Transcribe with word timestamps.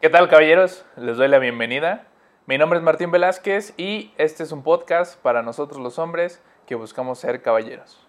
¿Qué 0.00 0.08
tal 0.08 0.30
caballeros? 0.30 0.86
Les 0.96 1.18
doy 1.18 1.28
la 1.28 1.38
bienvenida. 1.38 2.06
Mi 2.46 2.56
nombre 2.56 2.78
es 2.78 2.82
Martín 2.82 3.10
Velázquez 3.10 3.74
y 3.76 4.14
este 4.16 4.44
es 4.44 4.50
un 4.50 4.62
podcast 4.62 5.20
para 5.20 5.42
nosotros 5.42 5.78
los 5.78 5.98
hombres 5.98 6.42
que 6.64 6.74
buscamos 6.74 7.18
ser 7.18 7.42
caballeros. 7.42 8.08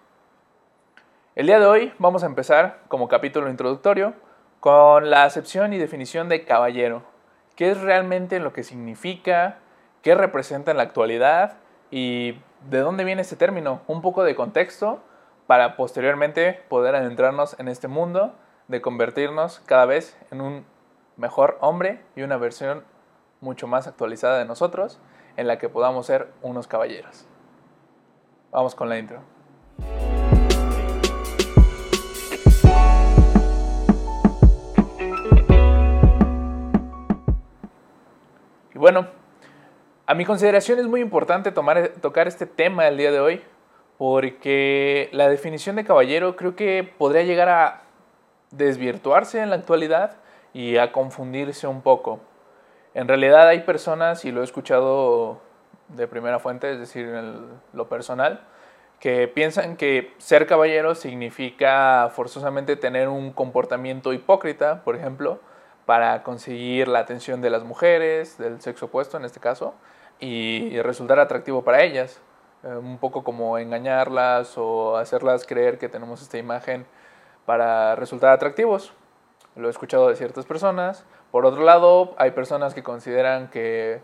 El 1.34 1.48
día 1.48 1.60
de 1.60 1.66
hoy 1.66 1.92
vamos 1.98 2.22
a 2.22 2.26
empezar 2.28 2.78
como 2.88 3.08
capítulo 3.08 3.50
introductorio 3.50 4.14
con 4.58 5.10
la 5.10 5.24
acepción 5.24 5.74
y 5.74 5.78
definición 5.78 6.30
de 6.30 6.46
caballero. 6.46 7.02
¿Qué 7.56 7.70
es 7.70 7.78
realmente 7.78 8.40
lo 8.40 8.54
que 8.54 8.62
significa? 8.62 9.58
¿Qué 10.00 10.14
representa 10.14 10.70
en 10.70 10.78
la 10.78 10.84
actualidad? 10.84 11.58
¿Y 11.90 12.38
de 12.70 12.78
dónde 12.78 13.04
viene 13.04 13.20
este 13.20 13.36
término? 13.36 13.82
Un 13.86 14.00
poco 14.00 14.24
de 14.24 14.34
contexto 14.34 15.02
para 15.46 15.76
posteriormente 15.76 16.58
poder 16.70 16.94
adentrarnos 16.94 17.54
en 17.60 17.68
este 17.68 17.86
mundo 17.86 18.34
de 18.68 18.80
convertirnos 18.80 19.60
cada 19.66 19.84
vez 19.84 20.16
en 20.30 20.40
un 20.40 20.71
mejor 21.16 21.58
hombre 21.60 22.02
y 22.16 22.22
una 22.22 22.36
versión 22.36 22.84
mucho 23.40 23.66
más 23.66 23.86
actualizada 23.86 24.38
de 24.38 24.44
nosotros 24.44 25.00
en 25.36 25.46
la 25.46 25.58
que 25.58 25.68
podamos 25.68 26.06
ser 26.06 26.32
unos 26.42 26.66
caballeros. 26.66 27.26
Vamos 28.50 28.74
con 28.74 28.88
la 28.88 28.98
intro. 28.98 29.20
Y 38.74 38.78
bueno, 38.78 39.06
a 40.06 40.14
mi 40.14 40.24
consideración 40.24 40.78
es 40.78 40.86
muy 40.86 41.00
importante 41.00 41.52
tomar, 41.52 41.88
tocar 42.00 42.28
este 42.28 42.46
tema 42.46 42.88
el 42.88 42.96
día 42.96 43.10
de 43.10 43.20
hoy 43.20 43.42
porque 43.98 45.08
la 45.12 45.28
definición 45.28 45.76
de 45.76 45.84
caballero 45.84 46.36
creo 46.36 46.56
que 46.56 46.82
podría 46.98 47.22
llegar 47.22 47.48
a 47.48 47.82
desvirtuarse 48.50 49.40
en 49.40 49.50
la 49.50 49.56
actualidad 49.56 50.16
y 50.52 50.76
a 50.76 50.92
confundirse 50.92 51.66
un 51.66 51.82
poco. 51.82 52.20
En 52.94 53.08
realidad 53.08 53.48
hay 53.48 53.60
personas, 53.60 54.24
y 54.24 54.32
lo 54.32 54.42
he 54.42 54.44
escuchado 54.44 55.40
de 55.88 56.06
primera 56.06 56.38
fuente, 56.38 56.72
es 56.72 56.78
decir, 56.78 57.08
lo 57.72 57.88
personal, 57.88 58.40
que 59.00 59.28
piensan 59.28 59.76
que 59.76 60.14
ser 60.18 60.46
caballero 60.46 60.94
significa 60.94 62.10
forzosamente 62.14 62.76
tener 62.76 63.08
un 63.08 63.32
comportamiento 63.32 64.12
hipócrita, 64.12 64.84
por 64.84 64.94
ejemplo, 64.94 65.40
para 65.86 66.22
conseguir 66.22 66.86
la 66.88 67.00
atención 67.00 67.40
de 67.40 67.50
las 67.50 67.64
mujeres, 67.64 68.38
del 68.38 68.60
sexo 68.60 68.86
opuesto 68.86 69.16
en 69.16 69.24
este 69.24 69.40
caso, 69.40 69.74
y 70.20 70.80
resultar 70.82 71.18
atractivo 71.18 71.62
para 71.64 71.82
ellas. 71.82 72.20
Eh, 72.64 72.76
un 72.76 72.98
poco 72.98 73.24
como 73.24 73.58
engañarlas 73.58 74.56
o 74.56 74.96
hacerlas 74.96 75.46
creer 75.46 75.78
que 75.78 75.88
tenemos 75.88 76.22
esta 76.22 76.38
imagen 76.38 76.86
para 77.44 77.96
resultar 77.96 78.32
atractivos. 78.32 78.92
Lo 79.56 79.68
he 79.68 79.70
escuchado 79.70 80.08
de 80.08 80.16
ciertas 80.16 80.46
personas. 80.46 81.04
Por 81.30 81.46
otro 81.46 81.62
lado, 81.64 82.14
hay 82.18 82.30
personas 82.30 82.74
que 82.74 82.82
consideran 82.82 83.48
que 83.48 84.00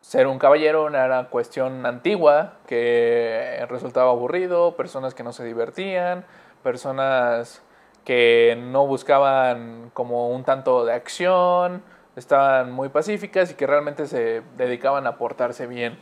ser 0.00 0.26
un 0.26 0.38
caballero 0.38 0.88
era 0.88 1.28
cuestión 1.30 1.86
antigua, 1.86 2.54
que 2.66 3.64
resultaba 3.68 4.10
aburrido, 4.10 4.76
personas 4.76 5.14
que 5.14 5.22
no 5.22 5.32
se 5.32 5.44
divertían, 5.44 6.24
personas 6.62 7.62
que 8.04 8.58
no 8.60 8.86
buscaban 8.86 9.90
como 9.94 10.30
un 10.30 10.44
tanto 10.44 10.84
de 10.84 10.92
acción, 10.92 11.82
estaban 12.16 12.72
muy 12.72 12.88
pacíficas 12.88 13.52
y 13.52 13.54
que 13.54 13.66
realmente 13.66 14.06
se 14.06 14.42
dedicaban 14.56 15.06
a 15.06 15.16
portarse 15.16 15.66
bien. 15.66 15.98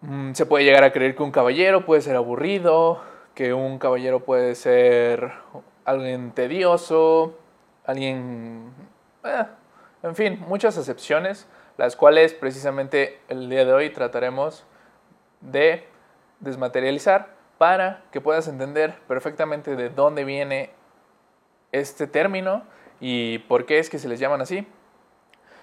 Mm, 0.00 0.32
se 0.32 0.46
puede 0.46 0.64
llegar 0.64 0.84
a 0.84 0.92
creer 0.92 1.14
que 1.14 1.22
un 1.22 1.30
caballero 1.30 1.84
puede 1.84 2.00
ser 2.00 2.16
aburrido, 2.16 3.00
que 3.34 3.54
un 3.54 3.78
caballero 3.78 4.20
puede 4.20 4.54
ser 4.54 5.32
alguien 5.84 6.32
tedioso, 6.32 7.38
alguien... 7.84 8.72
Eh, 9.24 9.44
en 10.02 10.16
fin, 10.16 10.44
muchas 10.48 10.76
excepciones, 10.76 11.46
las 11.76 11.96
cuales 11.96 12.34
precisamente 12.34 13.20
el 13.28 13.48
día 13.48 13.64
de 13.64 13.72
hoy 13.72 13.90
trataremos 13.90 14.64
de 15.40 15.86
desmaterializar 16.40 17.34
para 17.58 18.02
que 18.10 18.20
puedas 18.20 18.48
entender 18.48 18.98
perfectamente 19.06 19.76
de 19.76 19.88
dónde 19.90 20.24
viene 20.24 20.70
este 21.70 22.06
término 22.06 22.64
y 23.00 23.38
por 23.40 23.66
qué 23.66 23.78
es 23.78 23.88
que 23.88 23.98
se 23.98 24.08
les 24.08 24.20
llaman 24.20 24.40
así. 24.40 24.66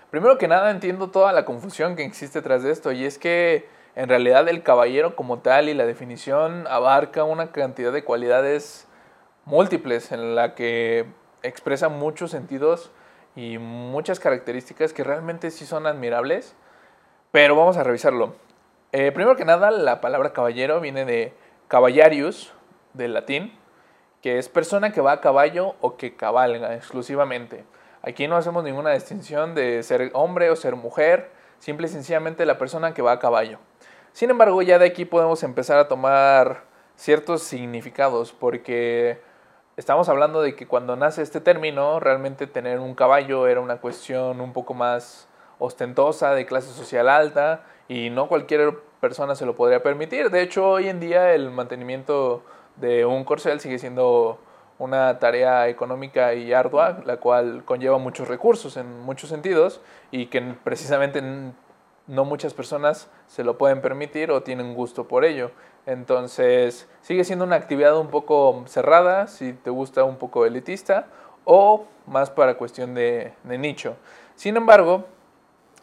Primero 0.10 0.38
que 0.38 0.48
nada 0.48 0.72
entiendo 0.72 1.12
toda 1.12 1.34
la 1.34 1.46
confusión 1.46 1.96
que 1.96 2.04
existe 2.04 2.42
tras 2.42 2.64
de 2.64 2.72
esto 2.72 2.92
y 2.92 3.06
es 3.06 3.20
que 3.20 3.68
en 3.96 4.10
realidad 4.10 4.48
el 4.50 4.64
caballero 4.64 5.16
como 5.16 5.40
tal 5.40 5.70
y 5.70 5.74
la 5.74 5.86
definición 5.86 6.66
abarca 6.68 7.24
una 7.24 7.52
cantidad 7.52 7.92
de 7.92 8.04
cualidades 8.04 8.88
múltiples 9.46 10.12
en 10.12 10.36
la 10.36 10.56
que 10.56 11.06
expresa 11.44 11.90
muchos 11.90 12.32
sentidos 12.32 12.92
y 13.36 13.58
muchas 13.58 14.20
características 14.20 14.94
que 14.94 15.04
realmente 15.04 15.52
sí 15.52 15.66
son 15.66 15.88
admirables, 15.88 16.56
pero 17.32 17.56
vamos 17.56 17.78
a 17.78 17.84
revisarlo. 17.84 18.36
Eh, 18.92 19.12
primero 19.12 19.36
que 19.36 19.46
nada, 19.46 19.72
la 19.72 20.02
palabra 20.02 20.34
caballero 20.34 20.80
viene 20.82 21.06
de 21.06 21.34
caballarius, 21.68 22.54
del 22.94 23.14
latín, 23.14 23.54
que 24.22 24.38
es 24.38 24.50
persona 24.50 24.92
que 24.92 25.02
va 25.02 25.14
a 25.14 25.22
caballo 25.22 25.76
o 25.80 25.96
que 25.96 26.16
cabalga 26.16 26.76
exclusivamente. 26.76 27.64
Aquí 28.02 28.28
no 28.28 28.36
hacemos 28.36 28.64
ninguna 28.64 28.92
distinción 28.92 29.56
de 29.56 29.84
ser 29.84 30.10
hombre 30.14 30.50
o 30.50 30.56
ser 30.56 30.76
mujer, 30.76 31.32
simple 31.60 31.88
y 31.88 31.90
sencillamente 31.90 32.46
la 32.46 32.58
persona 32.58 32.94
que 32.94 33.02
va 33.02 33.14
a 33.14 33.20
caballo. 33.20 33.60
Sin 34.14 34.30
embargo, 34.30 34.62
ya 34.62 34.80
de 34.80 34.88
aquí 34.88 35.06
podemos 35.06 35.44
empezar 35.44 35.78
a 35.78 35.88
tomar 35.88 36.64
ciertos 36.96 37.44
significados, 37.44 38.34
porque 38.34 39.22
estamos 39.80 40.10
hablando 40.10 40.42
de 40.42 40.58
que 40.58 40.68
cuando 40.68 40.98
nace 40.98 41.22
este 41.22 41.40
término, 41.40 42.02
realmente 42.02 42.48
tener 42.48 42.80
un 42.80 42.96
caballo 42.96 43.48
era 43.48 43.62
una 43.62 43.78
cuestión 43.78 44.42
un 44.42 44.52
poco 44.52 44.74
más 44.74 45.30
ostentosa, 45.58 46.34
de 46.34 46.46
clase 46.46 46.74
social 46.74 47.08
alta, 47.08 47.64
y 47.88 48.10
no 48.10 48.28
cualquier 48.28 48.78
persona 49.00 49.36
se 49.36 49.46
lo 49.46 49.56
podría 49.56 49.82
permitir. 49.82 50.32
De 50.32 50.42
hecho, 50.42 50.70
hoy 50.70 50.90
en 50.90 51.00
día 51.00 51.34
el 51.34 51.50
mantenimiento 51.50 52.44
de 52.76 53.06
un 53.06 53.24
corcel 53.24 53.62
sigue 53.62 53.80
siendo 53.80 54.40
una 54.80 55.18
tarea 55.18 55.70
económica 55.70 56.34
y 56.34 56.52
ardua, 56.52 57.00
la 57.06 57.18
cual 57.18 57.64
conlleva 57.64 57.98
muchos 57.98 58.28
recursos 58.28 58.76
en 58.76 59.00
muchos 59.00 59.30
sentidos 59.30 59.80
y 60.12 60.26
que 60.26 60.42
precisamente 60.62 61.24
no 62.08 62.26
muchas 62.26 62.54
personas 62.54 63.10
se 63.28 63.46
lo 63.46 63.58
pueden 63.58 63.82
permitir 63.82 64.30
o 64.32 64.44
tienen 64.44 64.74
gusto 64.74 65.08
por 65.08 65.24
ello. 65.24 65.52
Entonces, 65.90 66.88
sigue 67.02 67.24
siendo 67.24 67.46
una 67.46 67.56
actividad 67.56 67.98
un 67.98 68.10
poco 68.10 68.64
cerrada, 68.68 69.26
si 69.26 69.54
te 69.54 69.72
gusta 69.72 70.04
un 70.04 70.18
poco 70.18 70.46
elitista, 70.46 71.08
o 71.46 71.88
más 72.06 72.30
para 72.30 72.58
cuestión 72.58 72.94
de, 72.94 73.34
nicho. 73.44 73.96
Sin 74.36 74.56
embargo, 74.56 75.06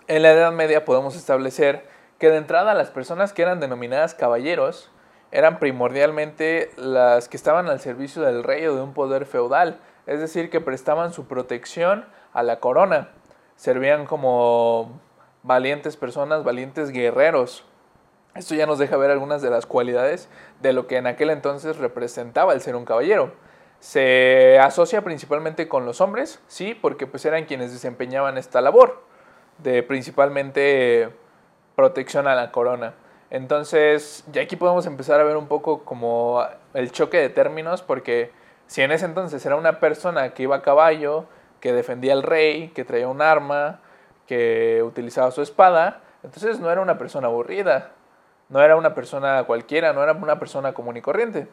en 0.07 0.23
la 0.23 0.31
Edad 0.31 0.53
Media 0.53 0.85
podemos 0.85 1.17
establecer 1.17 1.89
que 2.21 2.31
de 2.31 2.37
entrada 2.37 2.73
las 2.75 2.91
personas 2.91 3.33
que 3.33 3.43
eran 3.43 3.59
denominadas 3.59 4.15
caballeros 4.15 4.93
eran 5.33 5.59
primordialmente 5.59 6.71
las 6.77 7.29
que 7.29 7.37
estaban 7.37 7.69
al 7.69 7.81
servicio 7.81 8.23
del 8.23 8.45
rey 8.45 8.65
o 8.67 8.77
de 8.77 8.83
un 8.83 8.95
poder 8.95 9.27
feudal, 9.27 9.81
es 10.07 10.21
decir, 10.21 10.51
que 10.51 10.61
prestaban 10.61 11.13
su 11.13 11.27
protección 11.27 12.05
a 12.33 12.45
la 12.45 12.61
corona, 12.61 13.09
servían 13.57 14.07
como 14.07 15.01
valientes 15.43 15.97
personas, 15.97 16.45
valientes 16.45 16.91
guerreros. 16.91 17.65
Esto 18.37 18.55
ya 18.55 18.67
nos 18.67 18.79
deja 18.79 18.97
ver 18.97 19.11
algunas 19.11 19.41
de 19.41 19.51
las 19.51 19.67
cualidades 19.67 20.29
de 20.61 20.73
lo 20.73 20.87
que 20.87 20.99
en 20.99 21.07
aquel 21.07 21.31
entonces 21.31 21.79
representaba 21.79 22.53
el 22.53 22.61
ser 22.61 22.77
un 22.77 22.85
caballero. 22.85 23.33
Se 23.81 24.59
asocia 24.59 25.03
principalmente 25.03 25.69
con 25.69 25.87
los 25.87 26.01
hombres, 26.01 26.41
sí, 26.47 26.75
porque 26.75 27.07
pues 27.07 27.25
eran 27.25 27.45
quienes 27.45 27.73
desempeñaban 27.73 28.37
esta 28.37 28.61
labor 28.61 29.03
de 29.59 29.83
principalmente 29.83 31.11
protección 31.77 32.27
a 32.27 32.35
la 32.35 32.53
corona. 32.53 32.95
Entonces, 33.31 34.25
ya 34.33 34.43
aquí 34.43 34.57
podemos 34.57 34.87
empezar 34.87 35.21
a 35.21 35.25
ver 35.25 35.37
un 35.37 35.49
poco 35.49 35.85
como 35.85 36.45
el 36.75 36.93
choque 36.93 37.19
de 37.19 37.29
términos, 37.29 37.83
porque 37.83 38.33
si 38.67 38.83
en 38.83 38.93
ese 38.93 39.07
entonces 39.07 39.45
era 39.47 39.57
una 39.57 39.81
persona 39.81 40.35
que 40.35 40.45
iba 40.45 40.57
a 40.57 40.63
caballo, 40.63 41.27
que 41.61 41.73
defendía 41.73 42.13
al 42.13 42.23
rey, 42.23 42.69
que 42.69 42.85
traía 42.85 43.09
un 43.09 43.23
arma, 43.23 43.81
que 44.27 44.83
utilizaba 44.85 45.31
su 45.31 45.43
espada, 45.43 46.03
entonces 46.23 46.61
no 46.61 46.71
era 46.71 46.81
una 46.81 46.99
persona 46.99 47.29
aburrida, 47.29 47.93
no 48.49 48.61
era 48.63 48.77
una 48.77 48.95
persona 48.95 49.45
cualquiera, 49.45 49.93
no 49.93 50.03
era 50.03 50.13
una 50.13 50.39
persona 50.39 50.73
común 50.73 50.97
y 50.97 51.03
corriente. 51.03 51.49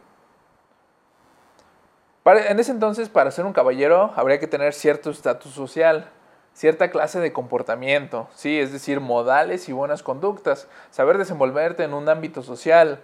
en 2.25 2.59
ese 2.59 2.71
entonces, 2.71 3.09
para 3.09 3.31
ser 3.31 3.45
un 3.45 3.53
caballero, 3.53 4.11
habría 4.15 4.39
que 4.39 4.47
tener 4.47 4.73
cierto 4.73 5.09
estatus 5.09 5.53
social, 5.53 6.09
cierta 6.53 6.91
clase 6.91 7.19
de 7.19 7.33
comportamiento, 7.33 8.27
sí, 8.33 8.59
es 8.59 8.71
decir, 8.71 8.99
modales 8.99 9.67
y 9.69 9.73
buenas 9.73 10.03
conductas, 10.03 10.67
saber 10.91 11.17
desenvolverte 11.17 11.83
en 11.83 11.93
un 11.93 12.07
ámbito 12.09 12.43
social. 12.43 12.99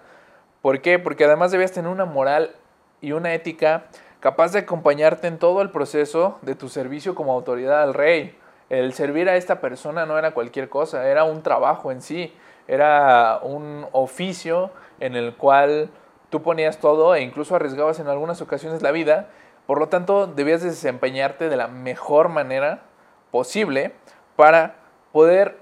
¿Por 0.62 0.82
qué? 0.82 1.00
Porque 1.00 1.26
además 1.26 1.52
debías 1.52 1.72
tener 1.72 1.90
una 1.90 2.06
moral 2.06 2.56
y 3.02 3.14
una 3.14 3.34
ética 3.34 3.86
capaz 4.20 4.52
de 4.52 4.60
acompañarte 4.60 5.28
en 5.28 5.40
todo 5.40 5.62
el 5.62 5.72
proceso 5.72 6.38
de 6.42 6.56
tu 6.56 6.70
servicio 6.70 7.16
como 7.16 7.34
autoridad 7.34 7.82
al 7.82 7.94
rey. 7.94 8.38
El 8.70 8.94
servir 8.94 9.30
a 9.30 9.36
esta 9.36 9.62
persona 9.62 10.06
no 10.06 10.20
era 10.20 10.32
cualquier 10.32 10.70
cosa, 10.70 11.08
era 11.08 11.24
un 11.24 11.42
trabajo 11.42 11.92
en 11.92 12.02
sí, 12.02 12.34
era 12.70 13.40
un 13.42 13.88
oficio 13.92 14.70
en 15.00 15.16
el 15.16 15.36
cual 15.36 15.90
tú 16.30 16.44
ponías 16.44 16.78
todo 16.78 17.16
e 17.16 17.22
incluso 17.22 17.56
arriesgabas 17.56 18.00
en 18.00 18.08
algunas 18.08 18.42
ocasiones 18.42 18.84
la 18.84 18.92
vida, 18.92 19.30
por 19.66 19.80
lo 19.80 19.90
tanto 19.90 20.28
debías 20.28 20.62
desempeñarte 20.62 21.50
de 21.50 21.58
la 21.58 21.68
mejor 21.68 22.30
manera 22.30 22.84
posible 23.32 23.94
para 24.36 24.76
poder 25.12 25.58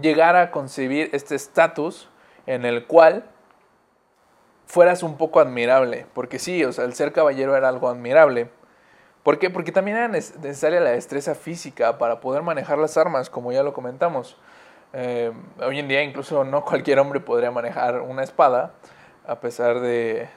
llegar 0.00 0.36
a 0.36 0.50
concebir 0.50 1.10
este 1.12 1.34
estatus 1.34 2.08
en 2.46 2.64
el 2.64 2.86
cual 2.86 3.24
fueras 4.66 5.02
un 5.02 5.18
poco 5.18 5.40
admirable. 5.40 6.06
Porque 6.14 6.38
sí, 6.38 6.64
o 6.64 6.72
sea, 6.72 6.84
el 6.84 6.94
ser 6.94 7.12
caballero 7.12 7.56
era 7.56 7.68
algo 7.68 7.88
admirable. 7.88 8.50
¿Por 9.22 9.38
qué? 9.38 9.50
Porque 9.50 9.72
también 9.72 9.98
era 9.98 10.08
necesaria 10.08 10.80
la 10.80 10.90
destreza 10.90 11.34
física 11.34 11.98
para 11.98 12.20
poder 12.20 12.42
manejar 12.42 12.78
las 12.78 12.96
armas, 12.96 13.28
como 13.28 13.52
ya 13.52 13.62
lo 13.62 13.74
comentamos. 13.74 14.38
Eh, 14.92 15.32
hoy 15.60 15.78
en 15.78 15.88
día 15.88 16.02
incluso 16.02 16.44
no 16.44 16.64
cualquier 16.64 16.98
hombre 16.98 17.20
podría 17.20 17.50
manejar 17.50 18.00
una 18.00 18.22
espada, 18.22 18.72
a 19.26 19.40
pesar 19.40 19.80
de, 19.80 20.28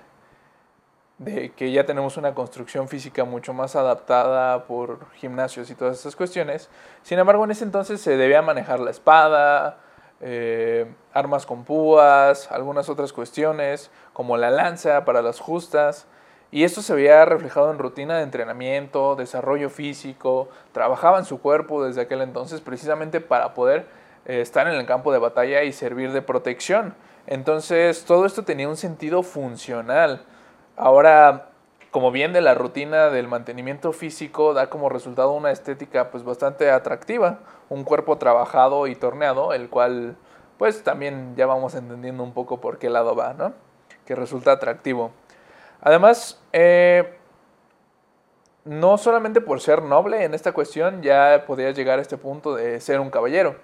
que 1.56 1.71
ya 1.71 1.86
tenemos 1.86 2.18
una 2.18 2.33
construcción 2.33 2.89
física 2.89 3.24
mucho 3.24 3.53
más 3.53 3.75
adaptada 3.75 4.65
por 4.65 5.09
gimnasios 5.13 5.69
y 5.69 5.75
todas 5.75 5.98
estas 5.98 6.15
cuestiones. 6.15 6.69
Sin 7.03 7.18
embargo, 7.19 7.45
en 7.45 7.51
ese 7.51 7.63
entonces 7.63 8.01
se 8.01 8.18
debía 8.18 8.42
manejar 8.42 8.81
la 8.81 8.92
espada, 8.92 9.77
eh, 10.19 10.94
armas 11.13 11.45
con 11.45 11.63
púas, 11.63 12.51
algunas 12.51 12.89
otras 12.89 13.13
cuestiones, 13.13 13.89
como 14.13 14.36
la 14.36 14.50
lanza 14.51 15.06
para 15.06 15.21
las 15.21 15.39
justas. 15.39 16.07
Y 16.51 16.65
esto 16.65 16.81
se 16.81 16.94
veía 16.94 17.24
reflejado 17.24 17.71
en 17.71 17.80
rutina 17.80 18.18
de 18.18 18.24
entrenamiento, 18.24 19.15
desarrollo 19.15 19.69
físico, 19.69 20.50
trabajaba 20.74 21.18
en 21.18 21.24
su 21.24 21.39
cuerpo 21.39 21.86
desde 21.86 22.01
aquel 22.01 22.21
entonces 22.21 22.59
precisamente 22.59 23.21
para 23.21 23.54
poder 23.54 24.00
eh, 24.25 24.41
estar 24.41 24.68
en 24.68 24.73
el 24.73 24.85
campo 24.85 25.12
de 25.12 25.19
batalla 25.19 25.63
y 25.63 25.73
servir 25.73 26.12
de 26.12 26.21
protección. 26.21 26.95
Entonces 27.27 28.06
todo 28.06 28.25
esto 28.25 28.44
tenía 28.44 28.68
un 28.68 28.77
sentido 28.77 29.23
funcional 29.23 30.25
Ahora, 30.81 31.50
como 31.91 32.09
bien 32.12 32.33
de 32.33 32.41
la 32.41 32.56
rutina 32.56 33.09
del 33.09 33.27
mantenimiento 33.27 33.94
físico, 33.94 34.56
da 34.56 34.71
como 34.71 34.89
resultado 34.89 35.31
una 35.31 35.51
estética 35.51 36.09
pues 36.09 36.23
bastante 36.23 36.71
atractiva, 36.71 37.39
un 37.69 37.83
cuerpo 37.83 38.18
trabajado 38.18 38.88
y 38.88 38.95
torneado, 38.95 39.53
el 39.53 39.69
cual 39.69 40.15
pues 40.57 40.83
también 40.83 41.35
ya 41.35 41.45
vamos 41.45 41.75
entendiendo 41.75 42.23
un 42.23 42.33
poco 42.33 42.62
por 42.62 42.79
qué 42.79 42.89
lado 42.89 43.15
va, 43.15 43.33
¿no? 43.33 43.53
Que 44.06 44.15
resulta 44.15 44.53
atractivo. 44.53 45.12
Además, 45.81 46.41
eh, 46.51 47.18
no 48.65 48.97
solamente 48.97 49.39
por 49.39 49.62
ser 49.62 49.83
noble 49.83 50.23
en 50.23 50.33
esta 50.33 50.51
cuestión, 50.51 51.03
ya 51.03 51.44
podías 51.45 51.75
llegar 51.75 52.00
a 52.00 52.01
este 52.01 52.18
punto 52.18 52.56
de 52.56 52.79
ser 52.79 53.00
un 53.00 53.09
caballero. 53.12 53.56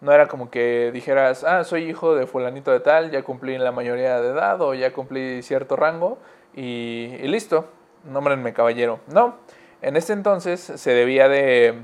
No 0.00 0.12
era 0.12 0.28
como 0.28 0.50
que 0.50 0.90
dijeras, 0.92 1.42
ah, 1.44 1.64
soy 1.64 1.84
hijo 1.84 2.14
de 2.14 2.26
fulanito 2.26 2.70
de 2.70 2.80
tal, 2.80 3.10
ya 3.10 3.22
cumplí 3.22 3.58
la 3.58 3.72
mayoría 3.72 4.20
de 4.20 4.28
edad 4.28 4.60
o 4.60 4.74
ya 4.74 4.92
cumplí 4.92 5.42
cierto 5.42 5.74
rango 5.74 6.18
y, 6.54 7.08
listo, 7.22 7.66
nómbrenme 8.04 8.52
caballero. 8.52 9.00
No, 9.12 9.36
en 9.82 9.96
este 9.96 10.12
entonces 10.12 10.60
se 10.60 10.90
debía 10.92 11.28
de, 11.28 11.82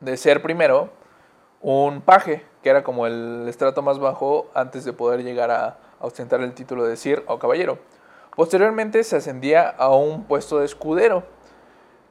de 0.00 0.16
ser 0.16 0.42
primero 0.42 0.90
un 1.60 2.02
paje, 2.02 2.44
que 2.62 2.70
era 2.70 2.82
como 2.82 3.06
el 3.06 3.46
estrato 3.48 3.82
más 3.82 3.98
bajo 3.98 4.50
antes 4.54 4.84
de 4.84 4.92
poder 4.92 5.22
llegar 5.22 5.50
a, 5.50 5.78
ostentar 6.02 6.40
el 6.40 6.52
título 6.52 6.84
de 6.84 6.96
sir 6.96 7.22
o 7.26 7.38
caballero. 7.38 7.78
Posteriormente 8.36 9.04
se 9.04 9.16
ascendía 9.16 9.68
a 9.68 9.94
un 9.94 10.24
puesto 10.24 10.58
de 10.58 10.66
escudero, 10.66 11.22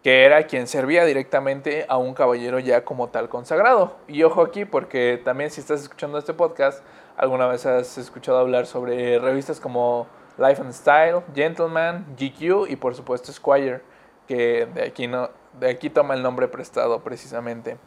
que 0.04 0.26
era 0.26 0.48
quien 0.48 0.68
servía 0.68 1.06
directamente 1.06 1.86
a 1.88 1.98
un 1.98 2.14
caballero 2.14 2.60
ya 2.60 2.84
como 2.84 3.10
tal 3.10 3.30
consagrado. 3.30 3.98
Y 4.08 4.24
ojo 4.24 4.42
aquí, 4.42 4.66
porque 4.66 5.22
también 5.24 5.52
si 5.52 5.62
estás 5.62 5.82
escuchando 5.82 6.18
este 6.18 6.34
podcast, 6.34 6.84
alguna 7.18 7.48
vez 7.48 7.66
has 7.66 7.98
escuchado 7.98 8.40
hablar 8.40 8.66
sobre 8.66 9.20
revistas 9.20 9.60
como 9.60 10.08
Life 10.38 10.62
and 10.62 10.74
Style, 10.74 11.22
Gentleman, 11.36 12.06
GQ 12.18 12.70
y 12.70 12.76
por 12.78 12.96
supuesto 12.96 13.32
Squire, 13.32 13.82
que 14.28 14.68
de 14.74 14.84
aquí, 14.84 15.08
no, 15.08 15.30
de 15.60 15.70
aquí 15.70 15.90
toma 15.92 16.16
el 16.16 16.24
nombre 16.24 16.48
prestado 16.48 17.04
precisamente. 17.04 17.78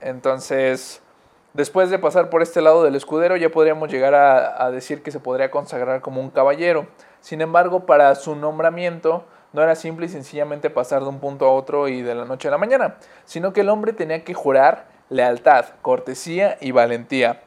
Entonces, 0.00 1.02
después 1.54 1.90
de 1.90 1.98
pasar 1.98 2.30
por 2.30 2.40
este 2.40 2.60
lado 2.60 2.84
del 2.84 2.94
escudero, 2.94 3.36
ya 3.36 3.48
podríamos 3.48 3.90
llegar 3.90 4.14
a, 4.14 4.64
a 4.64 4.70
decir 4.70 5.02
que 5.02 5.10
se 5.10 5.18
podría 5.18 5.50
consagrar 5.50 6.02
como 6.02 6.20
un 6.20 6.30
caballero. 6.30 6.86
Sin 7.20 7.40
embargo, 7.40 7.84
para 7.84 8.14
su 8.14 8.36
nombramiento 8.36 9.24
no 9.52 9.62
era 9.62 9.74
simple 9.74 10.06
y 10.06 10.08
sencillamente 10.08 10.70
pasar 10.70 11.02
de 11.02 11.08
un 11.08 11.20
punto 11.20 11.46
a 11.46 11.52
otro 11.52 11.88
y 11.88 12.02
de 12.02 12.14
la 12.14 12.24
noche 12.24 12.48
a 12.48 12.50
la 12.50 12.58
mañana, 12.58 12.96
sino 13.24 13.52
que 13.52 13.62
el 13.62 13.68
hombre 13.68 13.92
tenía 13.92 14.24
que 14.24 14.34
jurar 14.34 14.86
lealtad, 15.08 15.66
cortesía 15.82 16.58
y 16.60 16.72
valentía 16.72 17.42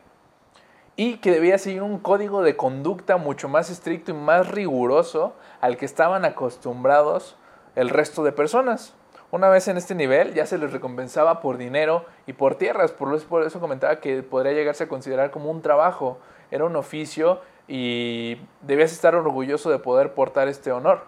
y 0.96 1.18
que 1.18 1.32
debía 1.32 1.58
seguir 1.58 1.84
un 1.84 2.00
código 2.00 2.44
de 2.44 2.56
conducta 2.56 3.18
mucho 3.18 3.50
más 3.50 3.70
estricto 3.70 4.12
y 4.12 4.16
más 4.16 4.50
riguroso 4.50 5.34
al 5.60 5.78
que 5.78 5.86
estaban 5.86 6.26
acostumbrados 6.26 7.38
el 7.76 7.90
resto 7.90 8.24
de 8.24 8.32
personas. 8.32 8.94
Una 9.32 9.48
vez 9.48 9.70
en 9.70 9.78
este 9.78 9.96
nivel 9.96 10.34
ya 10.34 10.46
se 10.46 10.58
les 10.58 10.74
recompensaba 10.74 11.40
por 11.40 11.58
dinero 11.58 12.06
y 12.28 12.34
por 12.34 12.56
tierras, 12.56 12.92
por 12.92 13.44
eso 13.44 13.60
comentaba 13.62 14.02
que 14.02 14.24
podría 14.24 14.52
llegarse 14.52 14.84
a 14.84 14.90
considerar 14.90 15.32
como 15.32 15.50
un 15.50 15.62
trabajo, 15.62 16.20
era 16.52 16.66
un 16.66 16.76
oficio 16.76 17.40
y 17.68 18.42
debías 18.62 18.92
estar 18.92 19.16
orgulloso 19.16 19.70
de 19.70 19.80
poder 19.80 20.14
portar 20.14 20.50
este 20.50 20.74
honor. 20.74 21.06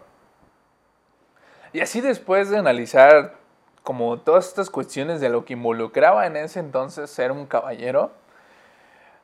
Y 1.74 1.82
así 1.82 2.02
después 2.02 2.50
de 2.50 2.58
analizar 2.58 3.34
como 3.82 4.20
todas 4.20 4.48
estas 4.48 4.70
cuestiones 4.70 5.20
de 5.20 5.30
lo 5.30 5.44
que 5.44 5.54
involucraba 5.54 6.28
en 6.28 6.38
ese 6.38 6.60
entonces 6.60 7.10
ser 7.10 7.32
un 7.32 7.48
caballero, 7.48 8.12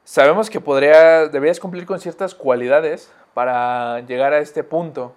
sabemos 0.04 0.50
que 0.50 0.60
podría, 0.60 1.28
deberías 1.28 1.60
cumplir 1.60 1.86
con 1.86 2.00
ciertas 2.00 2.34
cualidades 2.34 3.14
para 3.36 4.00
llegar 4.02 4.34
a 4.34 4.40
este 4.40 4.64
punto 4.64 5.14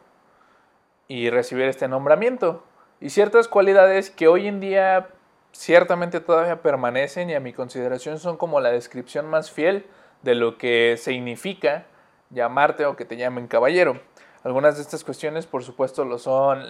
y 1.08 1.30
recibir 1.30 1.64
este 1.64 1.88
nombramiento. 1.88 2.62
Y 3.00 3.10
ciertas 3.10 3.48
cualidades 3.48 4.10
que 4.10 4.28
hoy 4.28 4.46
en 4.46 4.60
día 4.60 5.08
ciertamente 5.52 6.20
todavía 6.20 6.62
permanecen 6.62 7.30
y 7.30 7.34
a 7.34 7.40
mi 7.40 7.52
consideración 7.52 8.18
son 8.18 8.36
como 8.36 8.60
la 8.60 8.70
descripción 8.70 9.26
más 9.26 9.50
fiel 9.50 9.86
de 10.22 10.34
lo 10.34 10.58
que 10.58 10.96
significa 10.98 11.86
llamarte 12.30 12.84
o 12.86 12.94
que 12.94 13.04
te 13.04 13.16
llamen 13.16 13.48
caballero. 13.48 14.00
Algunas 14.44 14.76
de 14.76 14.82
estas 14.82 15.04
cuestiones, 15.04 15.46
por 15.46 15.62
supuesto, 15.62 16.04
lo 16.04 16.18
son, 16.18 16.64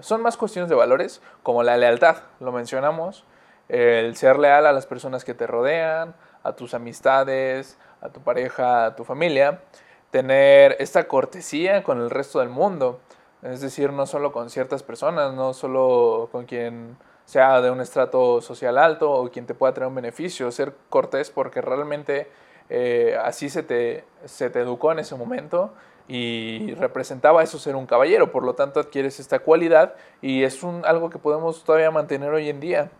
son 0.00 0.22
más 0.22 0.36
cuestiones 0.36 0.70
de 0.70 0.76
valores, 0.76 1.20
como 1.42 1.62
la 1.62 1.76
lealtad, 1.76 2.16
lo 2.40 2.52
mencionamos, 2.52 3.24
el 3.68 4.16
ser 4.16 4.38
leal 4.38 4.66
a 4.66 4.72
las 4.72 4.86
personas 4.86 5.24
que 5.24 5.34
te 5.34 5.46
rodean, 5.46 6.14
a 6.42 6.52
tus 6.54 6.74
amistades, 6.74 7.78
a 8.00 8.08
tu 8.08 8.20
pareja, 8.20 8.86
a 8.86 8.96
tu 8.96 9.04
familia, 9.04 9.60
tener 10.10 10.76
esta 10.78 11.04
cortesía 11.04 11.82
con 11.82 12.00
el 12.00 12.10
resto 12.10 12.40
del 12.40 12.48
mundo, 12.48 13.00
es 13.42 13.60
decir, 13.60 13.92
no 13.92 14.06
solo 14.06 14.32
con 14.32 14.50
ciertas 14.50 14.82
personas, 14.82 15.34
no 15.34 15.52
solo 15.52 16.28
con 16.32 16.46
quien 16.46 16.96
sea 17.24 17.60
de 17.60 17.70
un 17.70 17.80
estrato 17.80 18.40
social 18.40 18.78
alto 18.78 19.10
o 19.10 19.30
quien 19.30 19.46
te 19.46 19.54
pueda 19.54 19.72
traer 19.72 19.88
un 19.88 19.94
beneficio, 19.94 20.50
ser 20.50 20.74
cortés 20.88 21.30
porque 21.30 21.60
realmente 21.60 22.30
eh, 22.68 23.18
así 23.22 23.48
se 23.48 23.62
te, 23.62 24.04
se 24.24 24.50
te 24.50 24.60
educó 24.60 24.92
en 24.92 25.00
ese 25.00 25.14
momento 25.14 25.72
y 26.08 26.74
representaba 26.74 27.42
eso 27.42 27.58
ser 27.58 27.76
un 27.76 27.86
caballero, 27.86 28.32
por 28.32 28.44
lo 28.44 28.54
tanto 28.54 28.80
adquieres 28.80 29.20
esta 29.20 29.38
cualidad 29.38 29.94
y 30.20 30.42
es 30.44 30.62
un, 30.62 30.84
algo 30.84 31.10
que 31.10 31.18
podemos 31.18 31.64
todavía 31.64 31.90
mantener 31.90 32.32
hoy 32.32 32.48
en 32.48 32.60
día. 32.60 32.90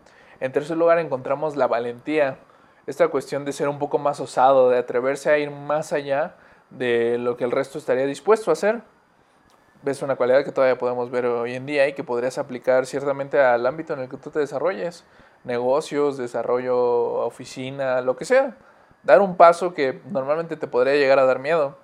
En 0.41 0.53
tercer 0.53 0.77
lugar 0.77 0.99
encontramos 0.99 1.57
la 1.57 1.67
valentía, 1.67 2.39
esta 2.87 3.09
cuestión 3.09 3.45
de 3.45 3.53
ser 3.53 3.69
un 3.69 3.79
poco 3.79 3.99
más 3.99 4.19
osado, 4.21 4.71
de 4.71 4.79
atreverse 4.79 5.31
a 5.31 5.39
ir 5.39 5.51
más 5.51 5.93
allá 5.93 6.35
de 6.71 7.19
lo 7.19 7.37
que 7.37 7.45
el 7.45 7.51
resto 7.51 7.79
estaría 7.79 8.07
dispuesto 8.07 8.51
a 8.51 8.55
hacer. 8.55 8.83
Ves 9.83 10.03
una 10.03 10.17
cualidad 10.17 10.45
que 10.45 10.53
todavía 10.53 10.79
podemos 10.79 11.11
ver 11.11 11.27
hoy 11.27 11.55
en 11.55 11.67
día 11.67 11.87
y 11.89 11.93
que 11.93 12.05
podrías 12.05 12.39
aplicar 12.39 12.87
ciertamente 12.87 13.41
al 13.41 13.67
ámbito 13.67 13.95
en 13.95 14.01
el 14.01 14.09
que 14.09 14.17
tú 14.17 14.31
te 14.31 14.39
desarrolles, 14.39 15.05
negocios, 15.45 16.17
desarrollo, 16.17 16.77
oficina, 16.77 18.01
lo 18.01 18.17
que 18.17 18.25
sea. 18.25 18.57
Dar 19.03 19.21
un 19.21 19.37
paso 19.37 19.75
que 19.75 20.01
normalmente 20.11 20.57
te 20.57 20.69
podría 20.69 20.95
llegar 20.95 21.19
a 21.19 21.25
dar 21.25 21.41
miedo. 21.41 21.77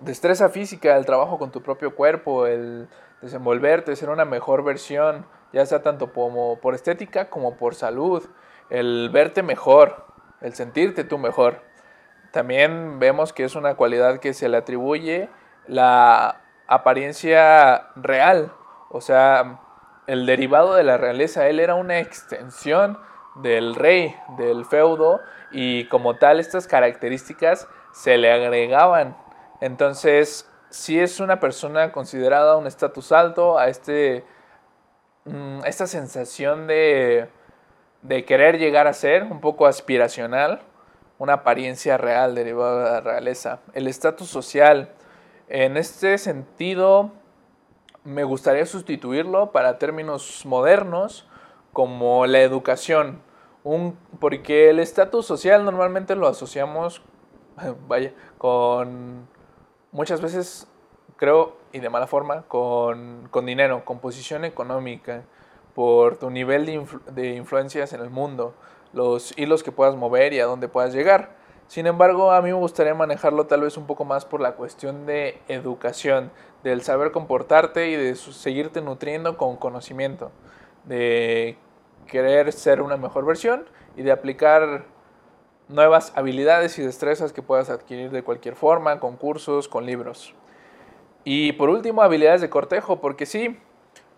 Destreza 0.00 0.48
física, 0.48 0.96
el 0.96 1.06
trabajo 1.06 1.38
con 1.38 1.50
tu 1.50 1.62
propio 1.62 1.94
cuerpo, 1.94 2.46
el 2.46 2.88
desenvolverte, 3.20 3.96
ser 3.96 4.10
una 4.10 4.24
mejor 4.24 4.62
versión, 4.62 5.26
ya 5.52 5.66
sea 5.66 5.82
tanto 5.82 6.12
como 6.12 6.60
por 6.60 6.74
estética 6.74 7.30
como 7.30 7.56
por 7.56 7.74
salud, 7.74 8.28
el 8.70 9.10
verte 9.12 9.42
mejor, 9.42 10.06
el 10.40 10.54
sentirte 10.54 11.04
tú 11.04 11.18
mejor. 11.18 11.62
También 12.32 12.98
vemos 12.98 13.32
que 13.32 13.44
es 13.44 13.56
una 13.56 13.74
cualidad 13.74 14.20
que 14.20 14.34
se 14.34 14.48
le 14.48 14.58
atribuye 14.58 15.28
la 15.66 16.42
apariencia 16.66 17.88
real, 17.96 18.52
o 18.90 19.00
sea, 19.00 19.60
el 20.06 20.26
derivado 20.26 20.74
de 20.74 20.84
la 20.84 20.96
realeza. 20.96 21.48
Él 21.48 21.58
era 21.58 21.74
una 21.74 21.98
extensión 21.98 22.98
del 23.36 23.74
rey, 23.74 24.14
del 24.36 24.64
feudo, 24.64 25.20
y 25.50 25.86
como 25.86 26.16
tal 26.16 26.40
estas 26.40 26.66
características 26.66 27.66
se 27.92 28.18
le 28.18 28.30
agregaban. 28.30 29.16
Entonces, 29.60 30.48
si 30.70 30.98
es 30.98 31.20
una 31.20 31.40
persona 31.40 31.92
considerada 31.92 32.56
un 32.56 32.66
estatus 32.66 33.12
alto, 33.12 33.58
a 33.58 33.68
este, 33.68 34.24
mm, 35.24 35.64
esta 35.64 35.86
sensación 35.86 36.66
de 36.66 37.28
de 38.02 38.24
querer 38.24 38.58
llegar 38.58 38.86
a 38.86 38.92
ser 38.92 39.24
un 39.24 39.40
poco 39.40 39.66
aspiracional, 39.66 40.60
una 41.18 41.34
apariencia 41.34 41.96
real 41.98 42.34
derivada 42.34 42.84
de 42.84 42.90
la 42.90 43.00
realeza. 43.00 43.60
El 43.74 43.88
estatus 43.88 44.28
social, 44.28 44.92
en 45.48 45.76
este 45.76 46.16
sentido, 46.18 47.10
me 48.04 48.24
gustaría 48.24 48.66
sustituirlo 48.66 49.50
para 49.50 49.78
términos 49.78 50.46
modernos 50.46 51.28
como 51.72 52.26
la 52.26 52.40
educación. 52.40 53.20
Un, 53.64 53.98
porque 54.20 54.70
el 54.70 54.78
estatus 54.78 55.26
social 55.26 55.64
normalmente 55.64 56.14
lo 56.14 56.28
asociamos, 56.28 57.02
vaya, 57.88 58.14
con 58.38 59.28
muchas 59.92 60.20
veces, 60.20 60.66
creo, 61.16 61.56
y 61.72 61.80
de 61.80 61.90
mala 61.90 62.06
forma, 62.06 62.42
con, 62.42 63.28
con 63.30 63.46
dinero, 63.46 63.84
con 63.84 63.98
posición 63.98 64.44
económica, 64.44 65.24
por 65.74 66.16
tu 66.16 66.30
nivel 66.30 66.66
de, 66.66 66.84
de 67.12 67.36
influencias 67.36 67.92
en 67.92 68.00
el 68.00 68.10
mundo, 68.10 68.54
los 68.92 69.36
hilos 69.38 69.62
que 69.62 69.72
puedas 69.72 69.94
mover 69.96 70.32
y 70.32 70.40
a 70.40 70.46
dónde 70.46 70.68
puedas 70.68 70.92
llegar. 70.92 71.36
Sin 71.68 71.86
embargo, 71.86 72.32
a 72.32 72.40
mí 72.40 72.48
me 72.48 72.56
gustaría 72.56 72.94
manejarlo 72.94 73.46
tal 73.46 73.60
vez 73.60 73.76
un 73.76 73.86
poco 73.86 74.04
más 74.06 74.24
por 74.24 74.40
la 74.40 74.52
cuestión 74.52 75.04
de 75.04 75.40
educación, 75.48 76.32
del 76.64 76.82
saber 76.82 77.12
comportarte 77.12 77.90
y 77.90 77.96
de 77.96 78.16
seguirte 78.16 78.80
nutriendo 78.80 79.36
con 79.36 79.56
conocimiento, 79.56 80.32
de 80.84 81.58
querer 82.06 82.52
ser 82.52 82.80
una 82.80 82.96
mejor 82.96 83.26
versión 83.26 83.66
y 83.96 84.02
de 84.02 84.12
aplicar 84.12 84.86
nuevas 85.68 86.12
habilidades 86.16 86.78
y 86.78 86.82
destrezas 86.82 87.32
que 87.32 87.42
puedas 87.42 87.70
adquirir 87.70 88.10
de 88.10 88.22
cualquier 88.22 88.54
forma, 88.54 89.00
con 89.00 89.16
cursos, 89.16 89.68
con 89.68 89.86
libros. 89.86 90.34
Y 91.24 91.52
por 91.52 91.68
último, 91.68 92.02
habilidades 92.02 92.40
de 92.40 92.48
cortejo, 92.48 93.00
porque 93.00 93.26
sí, 93.26 93.58